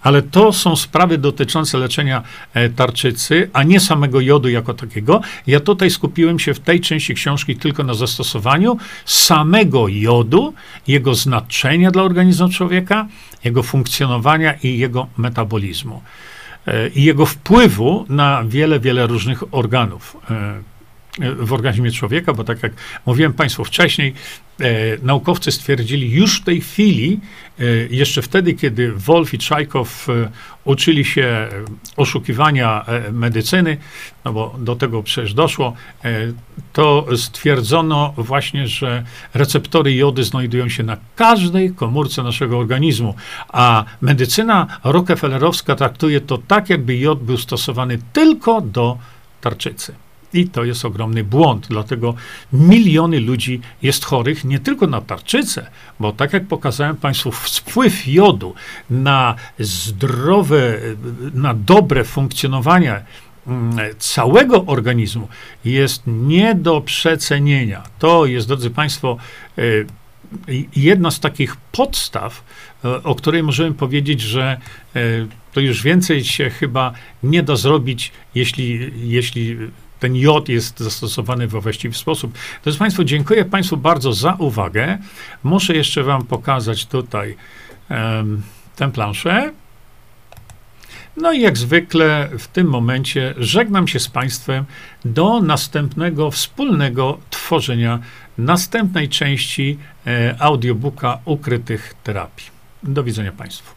Ale 0.02 0.22
to 0.22 0.54
są 0.54 0.76
sprawy 0.76 1.18
dotyczące 1.18 1.78
leczenia 1.78 2.24
e, 2.54 2.70
tarczycy, 2.70 3.50
a 3.54 3.64
nie 3.64 3.80
samego 3.80 4.22
jodu 4.22 4.50
jako 4.50 4.74
takiego. 4.74 5.22
Ja 5.48 5.60
tutaj 5.60 5.90
skupiłem 5.90 6.40
się 6.40 6.54
w 6.54 6.60
tej 6.60 6.82
części 6.82 7.14
książki 7.14 7.56
tylko 7.56 7.84
na 7.84 7.94
zastosowaniu 7.94 8.78
samego 9.06 9.88
jodu, 9.88 10.54
jego 10.88 11.16
znaczenia 11.16 11.92
dla 11.92 12.04
organizmu 12.04 12.50
człowieka, 12.50 13.08
jego 13.44 13.64
funkcjonowania 13.64 14.54
i 14.54 14.78
jego 14.78 15.08
metabolizmu. 15.18 16.02
E, 16.68 16.90
I 16.90 17.04
jego 17.04 17.26
wpływu 17.26 18.06
na 18.10 18.44
wiele, 18.44 18.80
wiele 18.80 19.08
różnych 19.08 19.54
organów. 19.54 20.18
E, 21.22 21.32
w 21.36 21.54
organizmie 21.54 21.92
człowieka, 21.92 22.34
bo 22.34 22.44
tak 22.44 22.64
jak 22.64 22.72
mówiłem 23.06 23.34
Państwu 23.34 23.64
wcześniej, 23.64 24.14
e, 24.60 24.66
naukowcy 25.02 25.52
stwierdzili 25.52 26.12
już 26.12 26.42
w 26.42 26.44
tej 26.44 26.62
chwili, 26.62 27.20
e, 27.60 27.64
jeszcze 27.90 28.22
wtedy, 28.22 28.54
kiedy 28.54 28.92
Wolf 28.92 29.34
i 29.34 29.38
Czajkow 29.38 30.10
e, 30.10 30.30
uczyli 30.64 31.06
się 31.06 31.48
oszukiwania 31.96 32.86
e, 32.86 33.12
medycyny, 33.12 33.78
no 34.26 34.34
bo 34.34 34.56
do 34.60 34.76
tego 34.76 35.04
przecież 35.04 35.34
doszło, 35.34 35.74
e, 36.06 36.34
to 36.74 37.08
stwierdzono 37.16 38.14
właśnie, 38.18 38.68
że 38.68 39.04
receptory 39.34 39.96
jody 39.96 40.24
znajdują 40.24 40.70
się 40.70 40.84
na 40.84 40.98
każdej 41.16 41.72
komórce 41.72 42.24
naszego 42.24 42.60
organizmu, 42.60 43.16
a 43.48 43.86
medycyna 44.02 44.68
rockefellerowska 44.84 45.76
traktuje 45.76 46.22
to 46.22 46.38
tak, 46.38 46.70
jakby 46.70 46.98
jod 46.98 47.24
był 47.24 47.38
stosowany 47.38 48.00
tylko 48.14 48.62
do 48.62 48.98
tarczycy. 49.42 50.07
I 50.34 50.50
to 50.50 50.64
jest 50.64 50.86
ogromny 50.86 51.24
błąd, 51.24 51.68
dlatego 51.70 52.16
miliony 52.54 53.20
ludzi 53.20 53.62
jest 53.82 54.06
chorych 54.06 54.46
nie 54.46 54.60
tylko 54.60 54.88
na 54.88 55.02
tarczycę, 55.02 55.70
bo 56.00 56.12
tak 56.12 56.34
jak 56.34 56.48
pokazałem 56.48 56.96
Państwu, 56.96 57.32
wpływ 57.32 58.08
jodu 58.08 58.54
na 58.90 59.36
zdrowe, 59.60 60.80
na 61.34 61.54
dobre 61.54 62.04
funkcjonowanie 62.04 63.02
mm, 63.48 63.80
całego 64.00 64.66
organizmu 64.66 65.28
jest 65.66 66.04
nie 66.08 66.56
do 66.56 66.82
przecenienia. 66.82 67.84
To 68.00 68.26
jest, 68.26 68.48
drodzy 68.48 68.70
Państwo, 68.70 69.18
y, 69.58 69.86
jedna 70.76 71.12
z 71.12 71.20
takich 71.20 71.56
podstaw, 71.56 72.44
y, 72.86 73.04
o 73.04 73.16
której 73.16 73.44
możemy 73.44 73.74
powiedzieć, 73.74 74.22
że 74.22 74.58
y, 74.96 75.28
to 75.54 75.60
już 75.60 75.84
więcej 75.84 76.24
się 76.24 76.50
chyba 76.50 76.94
nie 77.24 77.44
da 77.44 77.56
zrobić, 77.56 78.12
jeśli, 78.36 78.92
jeśli 79.10 79.58
ten 80.00 80.16
jod 80.16 80.50
jest 80.50 80.80
zastosowany 80.80 81.48
we 81.48 81.62
właściwy 81.62 81.96
sposób. 81.96 82.38
Drodzy 82.64 82.80
Państwo, 82.80 83.04
dziękuję 83.04 83.46
Państwu 83.46 83.78
bardzo 83.78 84.14
za 84.14 84.34
uwagę. 84.34 84.98
Muszę 85.44 85.76
jeszcze 85.76 86.04
Wam 86.04 86.26
pokazać 86.26 86.86
tutaj 86.86 87.36
um, 87.90 88.42
tę 88.76 88.92
planszę. 88.92 89.52
No 91.18 91.32
i 91.32 91.42
jak 91.42 91.58
zwykle 91.58 92.30
w 92.40 92.48
tym 92.48 92.68
momencie 92.68 93.34
żegnam 93.38 93.88
się 93.88 94.00
z 94.00 94.08
Państwem 94.08 94.66
do 95.06 95.42
następnego 95.42 96.32
wspólnego 96.32 97.20
tworzenia 97.30 98.00
następnej 98.38 99.10
części 99.10 99.78
e, 100.08 100.36
audiobooka 100.40 101.20
ukrytych 101.26 101.94
terapii. 102.04 102.46
Do 102.84 103.04
widzenia 103.04 103.32
Państwu. 103.32 103.76